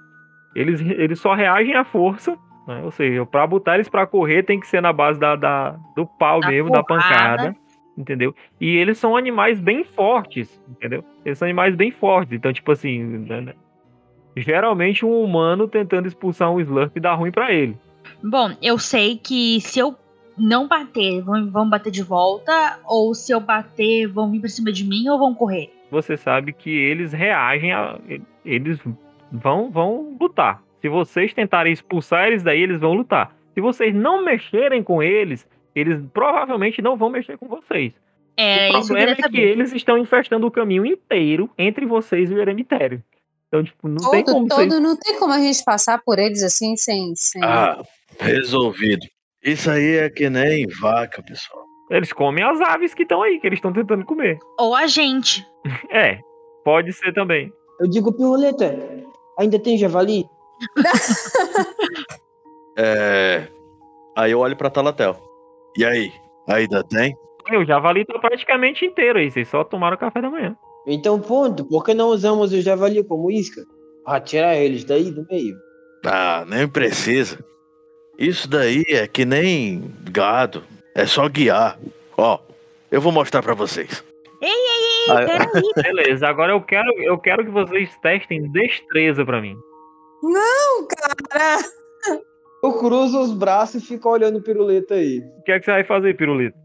[0.56, 2.38] eles, eles só reagem à força,
[2.68, 2.82] né?
[2.84, 6.06] Ou seja, para botar eles para correr tem que ser na base da, da- do
[6.06, 7.08] pau Da mesmo, da porrada.
[7.10, 7.56] pancada,
[7.98, 8.34] entendeu?
[8.60, 11.04] E eles são animais bem fortes, entendeu?
[11.24, 13.54] Eles são animais bem fortes, então, tipo assim, né, né?
[14.38, 17.78] geralmente um humano tentando expulsar um Slurp dá ruim para ele.
[18.24, 19.96] Bom, eu sei que se eu
[20.38, 24.72] não bater, vão, vão bater de volta, ou se eu bater, vão vir pra cima
[24.72, 25.72] de mim ou vão correr.
[25.90, 27.98] Você sabe que eles reagem a.
[28.44, 28.80] Eles
[29.38, 30.64] vão, vão lutar.
[30.82, 33.36] Se vocês tentarem expulsar eles daí, eles vão lutar.
[33.54, 37.94] Se vocês não mexerem com eles, eles provavelmente não vão mexer com vocês.
[38.38, 39.42] É o isso que eu problema é que saber.
[39.42, 43.02] eles estão infestando o caminho inteiro entre vocês e o eremitério.
[43.48, 44.82] Então, tipo, não tem Todo, como todo, vocês...
[44.82, 47.16] não tem como a gente passar por eles assim sem.
[47.16, 47.42] sem...
[47.44, 47.82] Ah,
[48.20, 49.06] resolvido.
[49.44, 51.64] Isso aí é que nem vaca, pessoal.
[51.90, 54.40] Eles comem as aves que estão aí, que eles estão tentando comer.
[54.60, 55.46] Ou a gente.
[55.92, 56.20] É,
[56.64, 57.52] pode ser também.
[57.80, 58.78] Eu digo, Piruleta,
[59.38, 60.26] ainda tem javali?
[62.78, 63.48] É.
[64.18, 65.18] Aí eu olho pra Talatel.
[65.78, 66.12] E aí?
[66.48, 67.16] Ainda tem?
[67.58, 70.56] O javali tá praticamente inteiro aí, vocês só tomaram café da manhã.
[70.86, 71.64] Então, ponto.
[71.66, 73.62] Por que não usamos o javali como isca?
[74.04, 75.56] Pra tirar eles daí do meio.
[76.06, 77.40] Ah, nem precisa.
[78.18, 80.64] Isso daí é que nem gado.
[80.94, 81.80] É só guiar.
[82.18, 82.40] Ó,
[82.92, 84.04] eu vou mostrar pra vocês.
[85.10, 85.84] Ah, peraí.
[85.84, 89.56] Beleza, agora eu quero, eu quero que vocês testem destreza pra mim.
[91.30, 91.60] Cara,
[92.64, 95.20] Eu cruzo os braços e fico olhando o piruleta aí.
[95.40, 96.58] O que é que você vai fazer, Pirulito?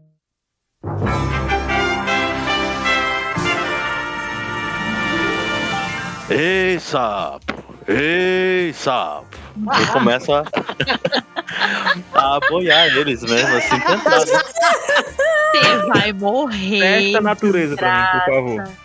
[6.29, 7.50] Ei, sapo!
[7.93, 9.27] Ei, sapo!
[9.81, 10.43] E começa
[12.13, 14.25] a apoiar eles mesmo, assim, tentando.
[14.25, 16.79] Você vai morrer.
[16.79, 18.63] Testa a natureza pra mim, por favor.
[18.63, 18.81] desgraça.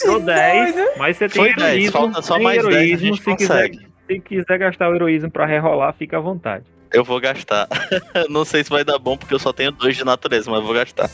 [0.00, 1.92] Tirou 10, mas você tem Foi 10, heroísmo.
[1.92, 3.86] falta só mais 10 a heroísmo, gente se quiser, consegue.
[4.06, 6.64] se quiser gastar o heroísmo pra rerolar, fica à vontade.
[6.92, 7.68] Eu vou gastar.
[8.30, 10.66] Não sei se vai dar bom porque eu só tenho dois de natureza, mas eu
[10.66, 11.10] vou gastar.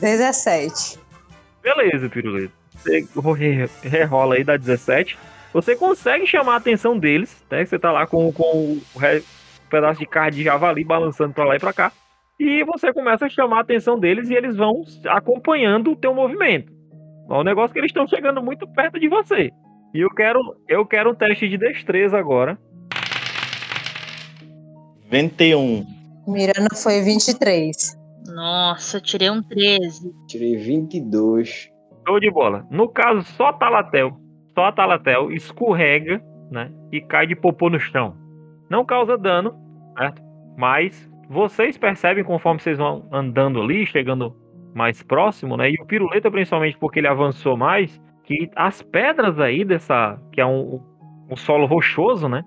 [0.00, 0.98] 17.
[1.62, 2.57] Beleza, Pirulito.
[2.78, 5.18] Você re- rerola aí, dá 17.
[5.52, 7.64] Você consegue chamar a atenção deles, né?
[7.64, 11.44] Você tá lá com, com o re- um pedaço de carne de javali balançando pra
[11.44, 11.92] lá e pra cá.
[12.38, 16.72] E você começa a chamar a atenção deles e eles vão acompanhando o teu movimento.
[17.28, 19.50] É um negócio que eles estão chegando muito perto de você.
[19.94, 22.56] E eu quero, eu quero um teste de destreza agora.
[25.10, 25.84] 21.
[26.26, 27.96] Miranda foi 23.
[28.28, 30.12] Nossa, tirei um 13.
[30.28, 31.70] Tirei 22.
[32.08, 32.66] Show de bola.
[32.70, 34.16] No caso, só a Talatel,
[34.54, 36.72] só a Talatel escorrega, né?
[36.90, 38.16] E cai de popô no chão.
[38.70, 39.54] Não causa dano,
[39.94, 40.22] certo?
[40.56, 44.34] Mas vocês percebem conforme vocês vão andando ali, chegando
[44.74, 45.70] mais próximo, né?
[45.70, 50.18] E o Piruleta, principalmente porque ele avançou mais, que as pedras aí dessa.
[50.32, 50.80] que é um,
[51.30, 52.42] um solo rochoso, né?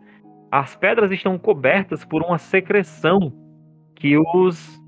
[0.51, 3.31] As pedras estão cobertas por uma secreção
[3.95, 4.81] que os,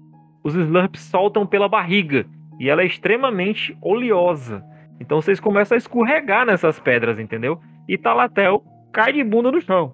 [0.44, 2.26] os Slurps soltam pela barriga
[2.60, 4.64] e ela é extremamente oleosa.
[5.00, 7.60] Então vocês começam a escorregar nessas pedras, entendeu?
[7.88, 9.94] E Talatel cai de bunda no chão.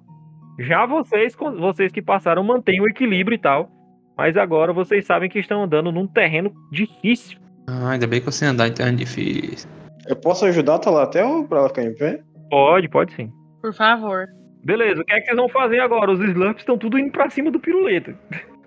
[0.59, 3.69] Já vocês, vocês que passaram, mantêm o equilíbrio e tal.
[4.17, 7.39] Mas agora vocês sabem que estão andando num terreno difícil.
[7.67, 9.69] Ah, ainda bem que eu sei andar em terreno difícil.
[10.07, 12.21] Eu posso ajudar a Talatel pra ela ficar em pé?
[12.49, 13.31] Pode, pode sim.
[13.61, 14.25] Por favor.
[14.63, 16.11] Beleza, o que é que vocês vão fazer agora?
[16.11, 18.13] Os Slurps estão tudo indo pra cima do piruleta.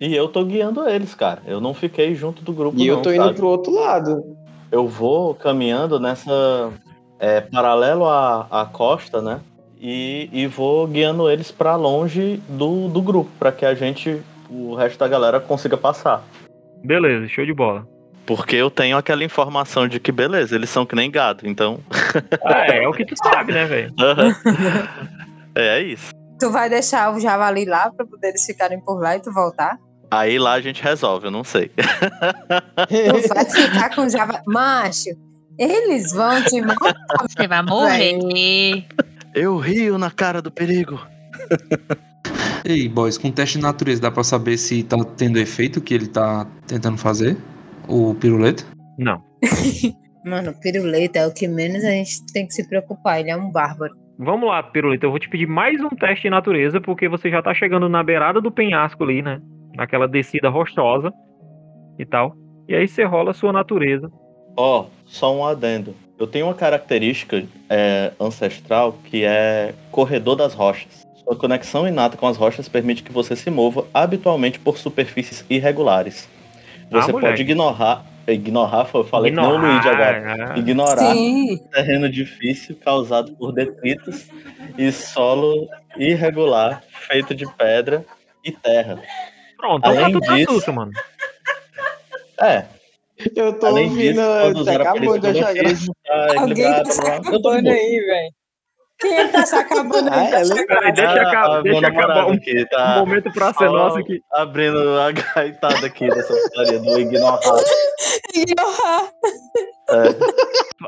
[0.00, 1.42] E eu tô guiando eles, cara.
[1.46, 3.36] Eu não fiquei junto do grupo, E não, eu tô indo sabe?
[3.36, 4.36] pro outro lado.
[4.70, 6.70] Eu vou caminhando nessa...
[7.18, 9.40] é, paralelo à, à costa, né?
[9.80, 14.20] E, e vou guiando eles pra longe do, do grupo, pra que a gente,
[14.50, 16.24] o resto da galera, consiga passar.
[16.82, 17.86] Beleza, show de bola.
[18.26, 21.78] Porque eu tenho aquela informação de que, beleza, eles são que nem gado, então...
[22.44, 23.94] É, é o que tu sabe, né, velho?
[25.54, 26.10] é, é isso.
[26.38, 29.78] Tu vai deixar o javali lá pra poder eles ficarem por lá e tu voltar?
[30.10, 31.70] Aí lá a gente resolve, eu não sei.
[32.88, 34.42] Tu vai ficar com o javali.
[34.46, 35.10] Macho,
[35.58, 36.94] eles vão te matar.
[37.22, 38.86] Você vai morrer.
[39.34, 41.00] Eu rio na cara do perigo.
[42.64, 45.94] Ei, boys, com teste de natureza dá pra saber se tá tendo efeito o que
[45.94, 47.36] ele tá tentando fazer?
[47.88, 48.64] O piruleta?
[48.98, 49.22] Não.
[50.24, 53.20] Mano, piruleta é o que menos a gente tem que se preocupar.
[53.20, 53.94] Ele é um bárbaro.
[54.18, 55.04] Vamos lá, Piruleta.
[55.04, 58.02] Eu vou te pedir mais um teste de natureza, porque você já tá chegando na
[58.02, 59.40] beirada do penhasco ali, né?
[59.74, 61.12] Naquela descida rochosa
[61.98, 62.34] e tal.
[62.66, 64.10] E aí você rola a sua natureza.
[64.56, 65.94] Ó, só um adendo.
[66.18, 71.06] Eu tenho uma característica é, ancestral que é corredor das rochas.
[71.22, 76.26] Sua conexão inata com as rochas permite que você se mova habitualmente por superfícies irregulares.
[76.90, 78.02] Você Ah, pode ignorar.
[78.28, 80.54] Ignorar, eu falei que nem o Ignorar, Luigi agora.
[80.54, 80.58] é.
[80.58, 81.58] Ignorar Sim.
[81.72, 84.26] terreno difícil causado por detritos
[84.76, 88.04] e solo irregular feito de pedra
[88.44, 89.00] e terra.
[89.56, 90.92] Pronto, tá Além na disso- sussa, mano.
[92.40, 92.64] É,
[93.34, 95.86] Eu tô além ouvindo, disso, quando acabou de achar graça.
[96.04, 98.34] tá Alguém tá se acabando aí, velho.
[98.98, 100.30] Quem é que tá se acabando Ah, aí?
[100.30, 100.66] Tá ela- chegando.
[100.66, 104.22] Peraí, deixa Ah, acabar, deixa acabar um, aqui, um tá momento pra ser nosso aqui.
[104.32, 107.40] abrindo a gaitada aqui dessa história do ignorar.
[108.34, 109.10] Ignorar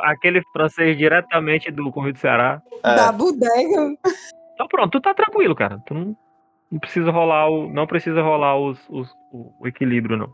[0.03, 2.63] Aquele francês diretamente do Correio do Ceará.
[2.83, 3.95] É, da bodega.
[4.55, 5.79] Então pronto, tu tá tranquilo, cara.
[5.87, 6.17] Tu não,
[6.73, 7.69] não precisa rolar o.
[7.73, 10.29] Não precisa rolar os, os- o, o equilíbrio, não.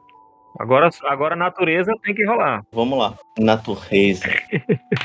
[0.61, 2.63] Agora, agora a natureza tem que rolar.
[2.73, 3.15] vamos lá.
[3.39, 4.27] Natureza.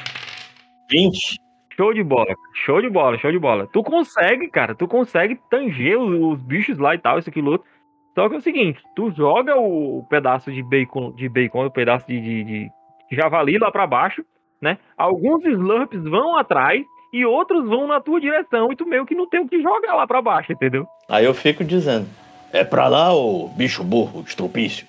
[0.89, 1.39] 20.
[1.79, 3.65] Show de bola, show de bola, show de bola.
[3.71, 7.65] Tu consegue, cara, tu consegue tanger os, os bichos lá e tal, isso aqui outro.
[8.13, 12.05] Só que é o seguinte, tu joga o pedaço de bacon, de bacon, o pedaço
[12.05, 12.69] de, de, de
[13.15, 14.25] javali lá pra baixo,
[14.61, 14.77] né?
[14.97, 19.29] Alguns slurps vão atrás e outros vão na tua direção e tu meio que não
[19.29, 20.85] tem o que jogar lá pra baixo, entendeu?
[21.07, 22.09] Aí eu fico dizendo:
[22.51, 24.85] É pra lá, ô bicho burro, estrupício.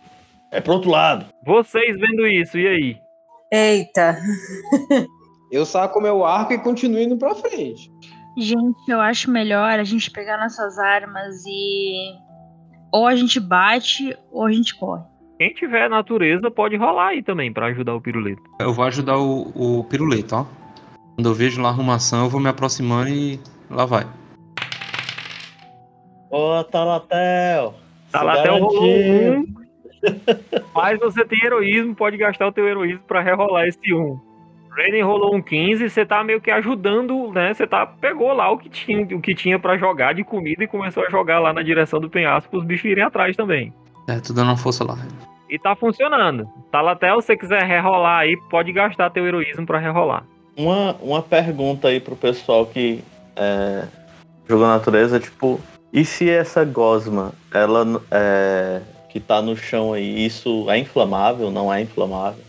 [0.50, 1.26] É pro outro lado.
[1.46, 2.96] Vocês vendo isso, e aí?
[3.52, 4.16] Eita.
[5.50, 7.90] Eu saco meu arco e continuo indo pra frente.
[8.38, 12.12] Gente, eu acho melhor a gente pegar nossas armas e.
[12.92, 15.02] Ou a gente bate ou a gente corre.
[15.38, 18.42] Quem tiver natureza pode rolar aí também pra ajudar o pirulito.
[18.60, 19.86] Eu vou ajudar o, o
[20.32, 20.44] ó.
[21.14, 24.06] Quando eu vejo lá a arrumação, eu vou me aproximando e lá vai.
[26.30, 27.74] Ô, Talatel.
[28.14, 29.44] O rolou um.
[30.74, 34.29] Mas você tem heroísmo, pode gastar o teu heroísmo pra rerolar esse 1.
[34.70, 37.52] Raiden rolou um 15, você tá meio que ajudando, né?
[37.52, 40.68] Você tá pegou lá o que tinha, o que tinha para jogar de comida e
[40.68, 43.72] começou a jogar lá na direção do penhasco pros bichos irem atrás também.
[44.08, 44.96] É, tô dando uma força lá.
[45.48, 46.48] E tá funcionando.
[46.70, 50.24] Talatel, se você quiser rerolar aí, pode gastar teu heroísmo pra rerolar.
[50.56, 53.02] Uma, uma pergunta aí pro pessoal que
[53.34, 53.84] é,
[54.48, 55.60] jogou natureza, tipo,
[55.92, 61.72] e se essa gosma, ela é, que tá no chão aí, isso é inflamável, não
[61.72, 62.44] é inflamável?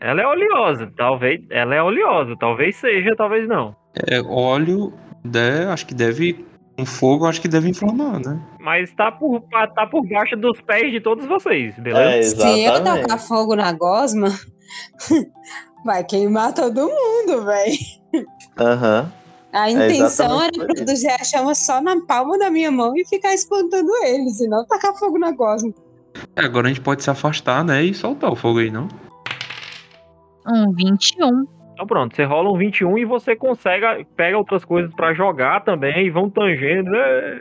[0.00, 1.40] Ela é oleosa, talvez.
[1.50, 3.74] Ela é oleosa, talvez seja, talvez não.
[4.08, 4.92] É, óleo,
[5.24, 6.44] de, acho que deve.
[6.78, 8.40] Um fogo, acho que deve inflamar, né?
[8.58, 9.42] Mas tá por,
[9.74, 12.46] tá por baixo dos pés de todos vocês, beleza?
[12.48, 14.28] É, Se eu tacar fogo na gosma,
[15.84, 18.26] vai queimar todo mundo, velho.
[18.58, 19.12] Aham.
[19.52, 23.34] A intenção exatamente era produzir a chama só na palma da minha mão e ficar
[23.34, 25.74] espantando eles, e não tacar fogo na gosma.
[26.34, 27.84] É, agora a gente pode se afastar, né?
[27.84, 28.88] E soltar o fogo aí, não?
[30.46, 31.44] Um 21.
[31.72, 36.06] Então pronto, você rola um 21 e você consegue, pega outras coisas pra jogar também
[36.06, 36.90] e vão tangendo.
[36.90, 37.40] né?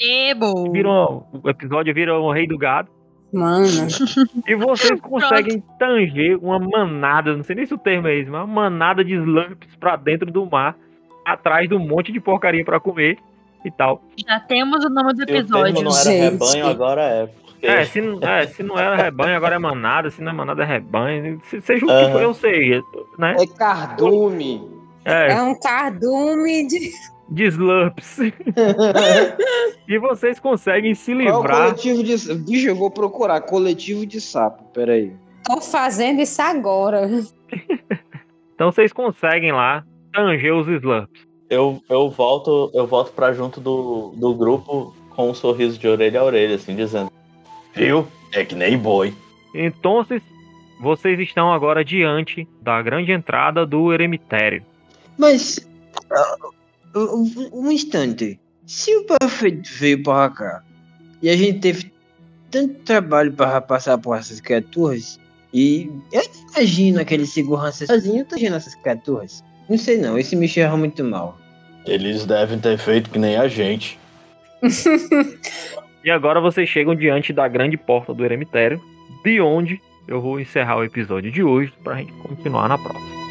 [0.00, 0.70] Ebo!
[0.72, 2.88] Vira um- o episódio vira o rei do gado.
[3.32, 3.64] Mano,
[4.46, 8.42] E vocês conseguem tanger uma manada, não sei nem se o termo é esse, mas
[8.44, 10.76] uma manada de slurps pra dentro do mar,
[11.24, 13.16] atrás de um monte de porcaria pra comer
[13.64, 14.02] e tal.
[14.28, 15.72] Já temos o nome do Se o termo episódio.
[15.82, 16.20] não era gente.
[16.20, 17.28] rebanho, agora é.
[17.62, 20.62] É se, não- é, se não era rebanho, agora é manada, se não é manada,
[20.62, 21.40] é rebanho.
[21.44, 22.82] Se, seja o que for, eu sei,
[23.18, 23.36] né?
[23.38, 24.68] É cardume.
[25.04, 26.90] É, é um cardume de.
[27.28, 28.18] de slurps.
[29.88, 31.62] e vocês conseguem se Qual é o livrar.
[31.68, 32.34] coletivo de.
[32.34, 33.40] Bicho, eu vou procurar.
[33.42, 34.64] Coletivo de sapo.
[34.72, 35.12] Peraí.
[35.44, 37.08] Tô fazendo isso agora.
[38.54, 39.82] Então vocês conseguem lá
[40.12, 41.22] tanger os slurps.
[41.50, 46.20] eu, eu volto, eu volto pra junto do, do grupo com um sorriso de orelha
[46.20, 47.10] a orelha, assim, dizendo.
[47.74, 48.06] Viu?
[48.32, 49.14] É que nem boi.
[49.54, 50.04] Então
[50.80, 54.64] vocês estão agora diante da grande entrada do eremitério.
[55.18, 55.60] Mas.
[56.10, 56.36] ah,
[56.94, 58.38] um, um instante.
[58.66, 60.62] Se o prefeito veio para cá
[61.20, 61.92] e a gente teve
[62.50, 65.18] tanto trabalho para passar por essas criaturas,
[65.52, 69.42] e eu imagino aquele segurança sozinho tangendo essas criaturas.
[69.68, 71.38] Não sei não, esse me cheira muito mal.
[71.86, 73.98] Eles devem ter feito que nem a gente.
[76.04, 78.80] E agora vocês chegam diante da grande porta do eremitério,
[79.24, 83.21] de onde eu vou encerrar o episódio de hoje pra gente continuar na próxima.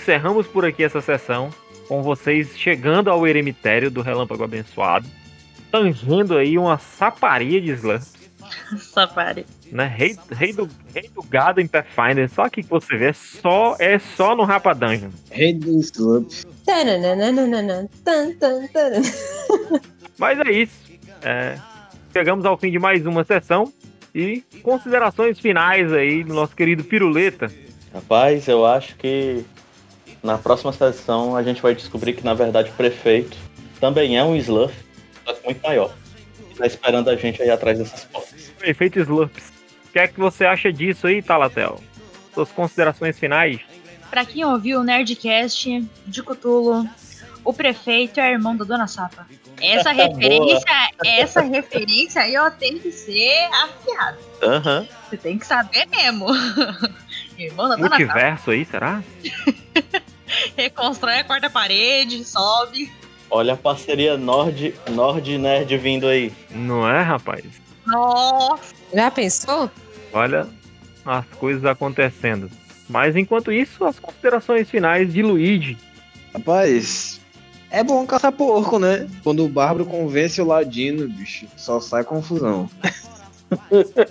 [0.00, 1.50] Encerramos por aqui essa sessão,
[1.86, 5.06] com vocês chegando ao eremitério do Relâmpago Abençoado,
[5.70, 8.14] tangendo aí uma saparia de slams,
[8.78, 9.44] Safari.
[9.70, 9.86] né?
[9.94, 13.98] Rei, rei, do, rei do gado em Pathfinder, só que você vê, é só, é
[13.98, 15.10] só no Rapa Dungeon.
[15.30, 15.78] Rei do
[18.72, 19.02] tan.
[20.16, 20.80] Mas é isso.
[21.22, 21.58] É,
[22.10, 23.70] chegamos ao fim de mais uma sessão.
[24.14, 27.52] E considerações finais aí do nosso querido Piruleta.
[27.94, 29.44] Rapaz, eu acho que
[30.22, 33.36] na próxima sessão a gente vai descobrir que na verdade o prefeito
[33.80, 34.74] também é um Sluff,
[35.24, 35.92] só que muito maior.
[36.56, 38.52] Tá esperando a gente aí atrás dessas portas.
[38.58, 39.48] Prefeito Slurps.
[39.88, 41.80] O que é que você acha disso aí, Talatel?
[42.34, 43.60] Suas considerações finais?
[44.10, 46.86] Pra quem ouviu o Nerdcast de Cutulo,
[47.42, 49.26] o prefeito é irmão da Dona Sapa.
[49.60, 54.18] Essa referência, essa referência aí, ó, tem que ser afiada.
[54.42, 54.86] Aham.
[55.08, 56.26] Você tem que saber mesmo.
[57.38, 57.98] irmão da Dona Sapa.
[57.98, 59.02] Multiverso aí, será?
[60.56, 62.90] Reconstrói a quarta parede, sobe.
[63.30, 66.32] Olha a parceria Nord, Nord Nerd vindo aí.
[66.50, 67.44] Não é, rapaz?
[67.86, 68.74] Nossa.
[68.92, 69.70] Já pensou?
[70.12, 70.48] Olha
[71.04, 72.50] as coisas acontecendo.
[72.88, 75.78] Mas enquanto isso, as considerações finais de Luigi.
[76.34, 77.20] Rapaz,
[77.70, 79.08] é bom caçar porco, né?
[79.22, 82.68] Quando o Bárbaro convence o Ladino, bicho, só sai confusão.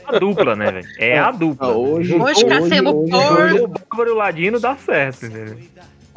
[0.05, 0.87] A dupla, né, velho?
[0.97, 1.67] É a dupla.
[1.67, 3.41] Ah, hoje, Hoje caçemos hoje, porco.
[3.41, 5.57] Hoje o Bárbaro e o Ladino dá certo, entendeu?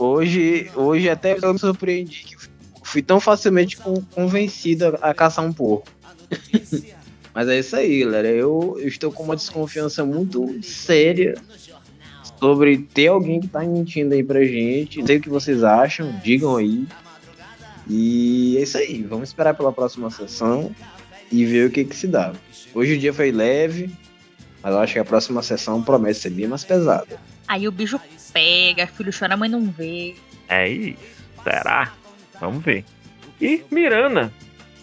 [0.02, 2.36] Hoje, hoje até eu me surpreendi que
[2.82, 5.88] fui tão facilmente con- convencido a, caçar um porco.
[7.34, 8.28] Mas é isso aí, galera.
[8.28, 11.34] Eu, eu estou com uma desconfiança muito séria
[12.38, 15.02] sobre ter alguém que tá mentindo aí pra gente.
[15.06, 16.86] Sei o que vocês acham, digam aí.
[17.88, 19.02] E é isso aí.
[19.02, 20.74] Vamos esperar pela próxima sessão
[21.30, 22.32] e ver o que, que se dá.
[22.74, 23.90] Hoje o dia foi leve,
[24.62, 27.18] mas eu acho que a próxima sessão promete ser bem mais pesada.
[27.48, 27.98] Aí o bicho
[28.32, 30.14] pega, filho chora, a mãe não vê.
[30.48, 30.98] É isso.
[31.42, 31.92] Será?
[32.40, 32.84] Vamos ver.
[33.40, 34.32] E Miranda,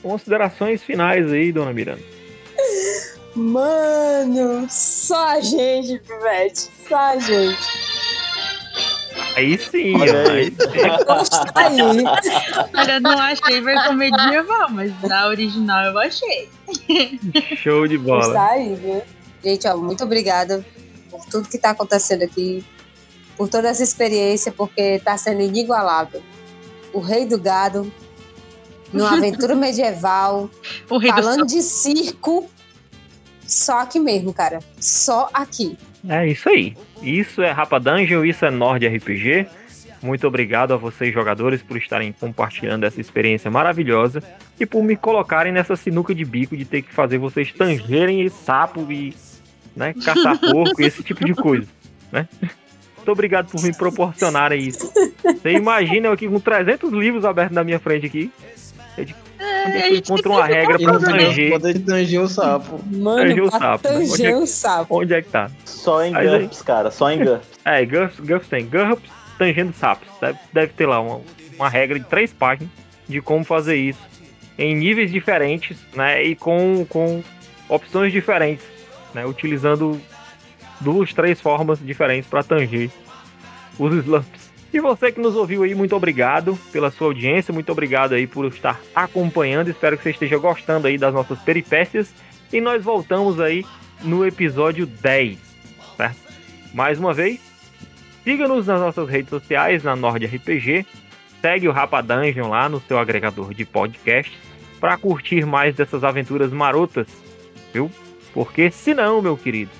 [0.01, 2.03] considerações finais aí, dona Miranda.
[3.35, 6.69] Mano, só a gente, Pivete.
[6.87, 7.89] Só a gente.
[9.35, 10.53] Aí sim, Olha ó, aí.
[11.55, 12.03] aí.
[12.75, 16.49] Olha, não achei versão medieval, mas na original eu achei.
[17.55, 18.27] Show de bola.
[18.27, 19.01] Está aí, viu?
[19.43, 20.65] Gente, ó, muito obrigada
[21.09, 22.65] por tudo que tá acontecendo aqui,
[23.39, 26.21] por toda essa experiência, porque tá sendo inigualável.
[26.91, 27.89] O rei do gado,
[28.91, 30.49] numa aventura medieval,
[30.89, 32.49] O rei do falando de circo,
[33.47, 34.59] só aqui mesmo, cara.
[34.77, 35.77] Só aqui.
[36.09, 36.75] É isso aí.
[37.01, 39.47] Isso é Rapa Dungeon, isso é Nord RPG.
[40.03, 44.21] Muito obrigado a vocês, jogadores, por estarem compartilhando essa experiência maravilhosa
[44.59, 48.43] e por me colocarem nessa sinuca de bico de ter que fazer vocês tangerem esse
[48.43, 49.15] sapo e
[49.73, 51.67] né, caçar porco e esse tipo de coisa.
[52.11, 52.27] Né?
[53.09, 54.91] Muito obrigado por me proporcionarem isso.
[55.23, 58.31] Você imagina eu aqui com 300 livros abertos na minha frente aqui.
[58.95, 59.15] É que
[59.93, 61.49] eu encontro uma regra pra tanger?
[61.51, 62.79] poder de tanger o sapo.
[62.91, 63.95] Mano, Tanger o sapo, né?
[63.95, 65.01] Onde é tanger que- o sapo.
[65.01, 65.49] Onde é que tá?
[65.65, 67.47] Só em aí- GURPS, cara, só em GURPS.
[67.65, 68.65] É, GURPS, GURPS tem.
[68.65, 70.07] GURPS tangendo sapos.
[70.21, 71.21] Deve, deve ter lá uma,
[71.55, 72.69] uma regra de três páginas
[73.07, 73.99] de como fazer isso
[74.57, 76.23] em níveis diferentes, né?
[76.23, 77.23] E com, com
[77.67, 78.65] opções diferentes,
[79.15, 79.25] né?
[79.25, 79.99] Utilizando
[80.79, 82.89] duas, três formas diferentes para tanger
[83.77, 84.49] os slumps.
[84.71, 88.45] E você que nos ouviu aí, muito obrigado pela sua audiência, muito obrigado aí por
[88.45, 89.69] estar acompanhando.
[89.69, 92.13] Espero que você esteja gostando aí das nossas peripécias.
[92.53, 93.65] E nós voltamos aí
[94.03, 95.39] no episódio 10,
[95.97, 96.19] certo?
[96.71, 97.39] Mais uma vez,
[98.23, 100.85] siga-nos nas nossas redes sociais, na Nord RPG.
[101.41, 104.37] Segue o Rapa Dungeon lá no seu agregador de podcasts
[104.79, 107.07] para curtir mais dessas aventuras marotas,
[107.73, 107.89] viu?
[108.33, 109.71] Porque senão, meu querido,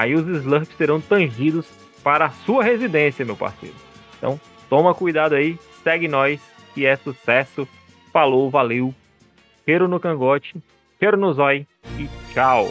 [0.00, 1.66] aí os Slurps serão tangidos
[2.02, 3.74] para a sua residência, meu parceiro.
[4.16, 6.40] Então, toma cuidado aí, segue nós,
[6.74, 7.66] que é sucesso.
[8.12, 8.94] Falou, valeu.
[9.64, 10.54] Cheiro no cangote,
[11.00, 11.66] cheiro no zói
[11.98, 12.70] e tchau.